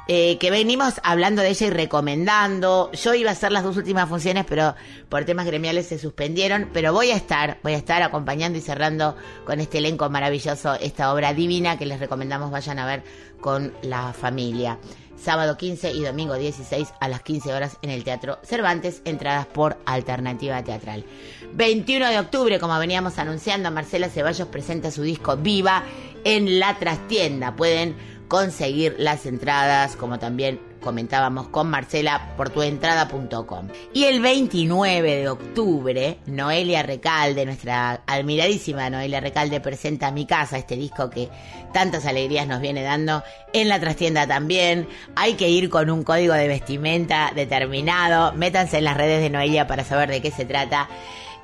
Eh, 0.07 0.37
que 0.37 0.51
venimos 0.51 1.01
hablando 1.03 1.41
de 1.41 1.49
ella 1.49 1.67
y 1.67 1.69
recomendando. 1.69 2.91
Yo 2.93 3.13
iba 3.13 3.29
a 3.29 3.33
hacer 3.33 3.51
las 3.51 3.63
dos 3.63 3.75
últimas 3.75 4.07
funciones, 4.07 4.45
pero 4.47 4.75
por 5.09 5.25
temas 5.25 5.45
gremiales 5.45 5.87
se 5.87 5.99
suspendieron. 5.99 6.69
Pero 6.73 6.93
voy 6.93 7.11
a 7.11 7.15
estar, 7.15 7.59
voy 7.63 7.73
a 7.73 7.77
estar 7.77 8.01
acompañando 8.01 8.57
y 8.57 8.61
cerrando 8.61 9.15
con 9.45 9.59
este 9.59 9.79
elenco 9.79 10.09
maravilloso 10.09 10.75
esta 10.75 11.13
obra 11.13 11.33
divina 11.33 11.77
que 11.77 11.85
les 11.85 11.99
recomendamos 11.99 12.51
vayan 12.51 12.79
a 12.79 12.85
ver 12.85 13.03
con 13.41 13.73
la 13.81 14.13
familia. 14.13 14.79
Sábado 15.17 15.57
15 15.57 15.91
y 15.93 16.03
domingo 16.03 16.35
16 16.35 16.93
a 16.99 17.09
las 17.09 17.23
15 17.23 17.51
horas 17.51 17.77
en 17.81 17.89
el 17.89 18.03
Teatro 18.03 18.37
Cervantes, 18.43 19.01
entradas 19.03 19.47
por 19.47 19.77
Alternativa 19.85 20.63
Teatral. 20.63 21.05
21 21.53 22.09
de 22.09 22.19
octubre, 22.19 22.59
como 22.59 22.77
veníamos 22.77 23.17
anunciando, 23.17 23.71
Marcela 23.71 24.09
Ceballos 24.09 24.47
presenta 24.47 24.91
su 24.91 25.01
disco 25.01 25.35
Viva 25.35 25.83
en 26.23 26.59
la 26.59 26.77
trastienda. 26.77 27.55
Pueden 27.55 27.95
conseguir 28.27 28.95
las 28.97 29.25
entradas, 29.25 29.95
como 29.95 30.19
también 30.19 30.59
comentábamos 30.81 31.47
con 31.49 31.69
Marcela, 31.69 32.33
por 32.37 32.49
tuentrada.com. 32.49 33.67
Y 33.93 34.05
el 34.05 34.21
29 34.21 35.15
de 35.15 35.29
octubre, 35.29 36.19
Noelia 36.27 36.83
Recalde, 36.83 37.45
nuestra 37.45 38.03
admiradísima 38.07 38.89
Noelia 38.89 39.19
Recalde, 39.19 39.59
presenta 39.59 40.11
Mi 40.11 40.25
Casa, 40.25 40.57
este 40.57 40.75
disco 40.75 41.09
que 41.09 41.29
tantas 41.73 42.05
alegrías 42.05 42.47
nos 42.47 42.61
viene 42.61 42.83
dando 42.83 43.23
en 43.53 43.69
la 43.69 43.79
trastienda 43.79 44.27
también. 44.27 44.87
Hay 45.15 45.33
que 45.33 45.49
ir 45.49 45.69
con 45.69 45.89
un 45.89 46.03
código 46.03 46.33
de 46.33 46.47
vestimenta 46.47 47.31
determinado. 47.35 48.33
Métanse 48.33 48.77
en 48.77 48.85
las 48.85 48.97
redes 48.97 49.21
de 49.21 49.29
Noelia 49.29 49.67
para 49.67 49.83
saber 49.83 50.09
de 50.09 50.21
qué 50.21 50.31
se 50.31 50.45
trata. 50.45 50.87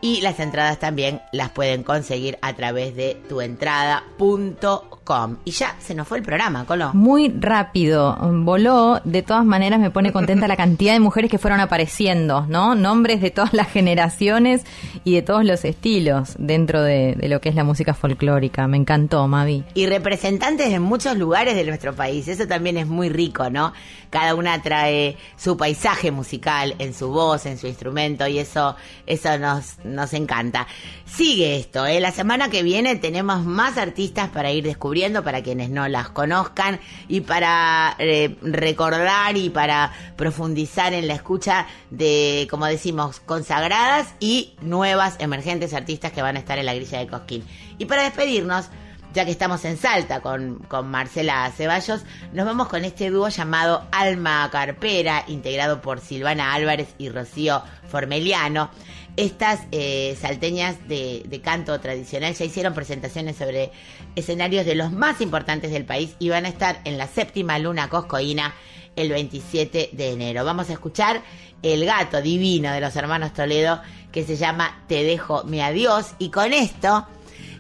Y 0.02 0.20
las 0.22 0.40
entradas 0.42 0.80
también 0.80 1.22
las 1.32 1.50
pueden 1.52 1.84
conseguir 1.84 2.38
a 2.42 2.54
través 2.56 2.94
de 2.96 3.16
tuentrada.com. 3.30 5.03
Y 5.46 5.52
ya 5.52 5.76
se 5.80 5.94
nos 5.94 6.08
fue 6.08 6.20
el 6.20 6.24
programa, 6.24 6.66
Colo. 6.66 6.92
Muy 6.94 7.30
rápido, 7.30 8.18
voló. 8.22 9.02
De 9.04 9.22
todas 9.22 9.44
maneras, 9.44 9.80
me 9.80 9.92
pone 9.92 10.14
contenta 10.14 10.48
la 10.48 10.56
cantidad 10.56 10.94
de 10.94 11.00
mujeres 11.02 11.30
que 11.30 11.38
fueron 11.38 11.60
apareciendo, 11.60 12.46
¿no? 12.48 12.74
Nombres 12.74 13.20
de 13.22 13.30
todas 13.30 13.54
las 13.54 13.68
generaciones 13.70 14.64
y 15.04 15.16
de 15.16 15.22
todos 15.22 15.44
los 15.44 15.66
estilos 15.66 16.36
dentro 16.40 16.82
de, 16.82 17.16
de 17.16 17.28
lo 17.28 17.42
que 17.42 17.50
es 17.50 17.56
la 17.56 17.66
música 17.66 17.94
folclórica. 17.94 18.66
Me 18.68 18.78
encantó, 18.78 19.28
Mavi. 19.28 19.66
y 19.74 19.88
representantes 19.88 20.70
de 20.70 20.80
muchos 20.80 21.18
lugares 21.18 21.56
de 21.56 21.66
nuestro 21.66 21.94
país. 21.94 22.28
Eso 22.30 22.48
también 22.48 22.78
es 22.78 22.88
muy 22.88 23.10
rico, 23.10 23.50
¿no? 23.50 23.74
Cada 24.10 24.36
una 24.36 24.62
trae 24.62 25.18
su 25.36 25.58
paisaje 25.58 26.12
musical 26.12 26.76
en 26.80 26.94
su 26.94 27.10
voz, 27.10 27.46
en 27.46 27.58
su 27.58 27.68
instrumento 27.68 28.26
y 28.28 28.40
eso 28.40 28.76
eso 29.06 29.38
nos 29.38 29.80
nos 29.84 30.14
encanta. 30.14 30.66
Sigue 31.06 31.58
esto, 31.58 31.86
¿eh? 31.86 32.00
La 32.00 32.12
semana 32.12 32.50
que 32.50 32.64
viene 32.64 32.96
tenemos 32.96 33.44
más 33.44 33.78
artistas 33.78 34.30
para 34.30 34.52
ir 34.52 34.64
descubriendo 34.64 34.93
para 35.24 35.42
quienes 35.42 35.70
no 35.70 35.88
las 35.88 36.10
conozcan 36.10 36.80
y 37.08 37.22
para 37.22 37.96
eh, 37.98 38.38
recordar 38.42 39.36
y 39.36 39.50
para 39.50 39.92
profundizar 40.16 40.94
en 40.94 41.08
la 41.08 41.16
escucha 41.16 41.66
de, 41.90 42.48
como 42.50 42.68
decimos, 42.68 43.20
consagradas 43.20 44.14
y 44.20 44.54
nuevas 44.62 45.16
emergentes 45.20 45.74
artistas 45.74 46.12
que 46.12 46.22
van 46.22 46.36
a 46.36 46.40
estar 46.40 46.60
en 46.60 46.68
la 46.68 46.76
grilla 46.76 47.00
de 47.00 47.08
Cosquín. 47.08 47.44
Y 47.80 47.86
para 47.86 48.04
despedirnos, 48.04 48.70
ya 49.14 49.26
que 49.26 49.32
estamos 49.32 49.66
en 49.66 49.78
Salta 49.78 50.22
con, 50.22 50.60
con 50.60 50.90
Marcela 50.92 51.52
Ceballos, 51.56 52.02
nos 52.32 52.46
vamos 52.46 52.68
con 52.68 52.86
este 52.86 53.10
dúo 53.10 53.30
llamado 53.30 53.88
Alma 53.92 54.48
Carpera, 54.52 55.24
integrado 55.28 55.82
por 55.82 56.02
Silvana 56.02 56.54
Álvarez 56.54 56.94
y 57.00 57.10
Rocío 57.10 57.64
Formeliano. 57.88 58.70
Estas 59.16 59.60
eh, 59.72 60.18
salteñas 60.20 60.88
de, 60.88 61.42
canto 61.44 61.80
tradicional 61.80 62.34
ya 62.34 62.46
hicieron 62.46 62.74
presentaciones 62.74 63.36
sobre 63.36 63.72
escenarios 64.16 64.66
de 64.66 64.74
los 64.74 64.92
más 64.92 65.22
importantes 65.22 65.72
del 65.72 65.86
país 65.86 66.16
y 66.18 66.30
van 66.30 66.46
a 66.46 66.50
estar 66.50 66.82
en 66.84 66.98
la 66.98 67.08
séptima 67.08 67.60
luna 67.60 67.90
coscoína 67.90 68.56
el 68.96 69.10
27 69.10 69.92
de 69.92 70.12
enero. 70.12 70.44
Vamos 70.46 70.70
a 70.70 70.74
escuchar 70.74 71.22
El 71.62 71.86
gato 71.86 72.22
divino 72.22 72.72
de 72.72 72.82
los 72.82 72.96
hermanos 72.96 73.34
Toledo 73.34 73.82
que 74.12 74.24
se 74.24 74.36
llama 74.36 74.84
Te 74.88 75.04
dejo 75.04 75.44
mi 75.44 75.62
adiós 75.62 76.16
y 76.18 76.30
con 76.30 76.52
esto 76.52 77.08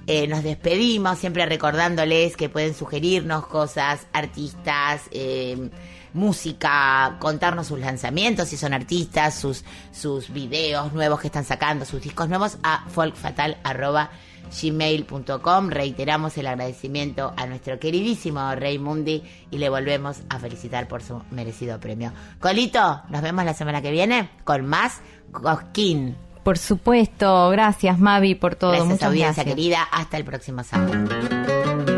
eh, 0.06 0.28
nos 0.28 0.44
despedimos, 0.44 1.18
siempre 1.18 1.46
recordándoles 1.46 2.36
que 2.36 2.50
pueden 2.50 2.74
sugerirnos 2.74 3.48
cosas, 3.48 4.06
artistas, 4.12 5.04
eh, 5.12 5.70
música, 6.14 7.18
contarnos 7.20 7.68
sus 7.68 7.80
lanzamientos, 7.80 8.50
si 8.50 8.58
son 8.58 8.74
artistas, 8.74 9.36
sus, 9.36 9.64
sus 9.92 10.32
videos 10.32 10.94
nuevos 10.94 11.20
que 11.20 11.28
están 11.28 11.46
sacando, 11.46 11.86
sus 11.86 12.02
discos 12.02 12.30
nuevos, 12.30 12.58
a 12.64 12.86
folkfatal.gmail.com. 12.90 15.70
Reiteramos 15.70 16.38
el 16.38 16.48
agradecimiento 16.48 17.34
a 17.36 17.46
nuestro 17.46 17.80
queridísimo 17.80 18.56
Rey 18.56 18.80
Mundi 18.80 19.24
y 19.52 19.58
le 19.58 19.70
volvemos 19.70 20.22
a 20.30 20.40
felicitar 20.40 20.88
por 20.88 21.04
su 21.04 21.22
merecido 21.32 21.80
premio. 21.80 22.12
Colito, 22.40 23.02
nos 23.10 23.22
vemos 23.22 23.46
la 23.46 23.54
semana 23.54 23.82
que 23.82 23.92
viene 23.92 24.30
con 24.44 24.66
más 24.66 25.02
Cosquín. 25.32 26.16
Por 26.44 26.58
supuesto, 26.58 27.50
gracias 27.50 28.00
Mavi 28.00 28.36
por 28.36 28.56
todo. 28.56 28.72
Gracias, 28.72 28.90
Muchas 28.90 29.08
audiencia 29.08 29.44
gracias. 29.44 29.56
querida. 29.56 29.84
Hasta 29.92 30.18
el 30.18 30.26
próximo 30.26 30.64
sábado. 30.64 31.93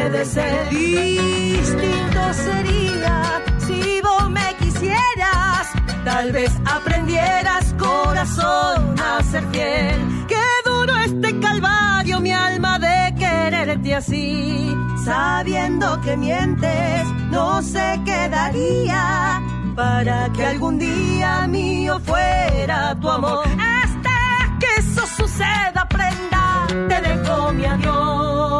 Puede 0.00 0.24
ser? 0.24 0.68
Distinto 0.70 2.34
sería 2.34 3.42
si 3.58 4.00
vos 4.02 4.30
me 4.30 4.54
quisieras. 4.58 5.68
Tal 6.04 6.32
vez 6.32 6.50
aprendieras, 6.64 7.74
corazón, 7.78 8.94
a 8.98 9.22
ser 9.22 9.44
fiel. 9.52 10.26
Qué 10.28 10.44
duro 10.64 10.96
este 10.98 11.38
calvario, 11.40 12.20
mi 12.20 12.32
alma 12.32 12.78
de 12.78 13.14
quererte 13.18 13.94
así. 13.94 14.74
Sabiendo 15.04 16.00
que 16.00 16.16
mientes, 16.16 17.06
no 17.30 17.62
se 17.62 18.00
quedaría. 18.04 19.42
Para 19.76 20.30
que 20.32 20.44
algún 20.44 20.78
día 20.78 21.46
mío 21.46 22.00
fuera 22.00 22.94
tu 23.00 23.08
amor. 23.08 23.46
Hasta 23.46 24.58
que 24.58 24.66
eso 24.78 25.06
suceda, 25.06 25.86
prenda, 25.88 26.66
te 26.88 27.00
dejo 27.00 27.52
mi 27.52 27.64
adiós. 27.64 28.50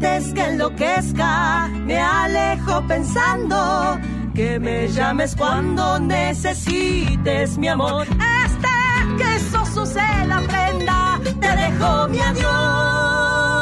antes 0.00 0.32
que 0.32 0.40
enloquezca, 0.40 1.68
me 1.84 1.98
alejo 1.98 2.82
pensando 2.86 3.98
que 4.34 4.58
me 4.58 4.88
llames 4.88 5.36
cuando 5.36 5.98
necesites 5.98 7.58
mi 7.58 7.68
amor. 7.68 8.06
Hasta 8.18 9.16
que 9.18 9.38
sos 9.50 9.94
la 9.94 10.40
prenda, 10.40 11.20
te 11.40 11.48
dejo 11.48 12.08
mi 12.08 12.20
adiós. 12.20 13.59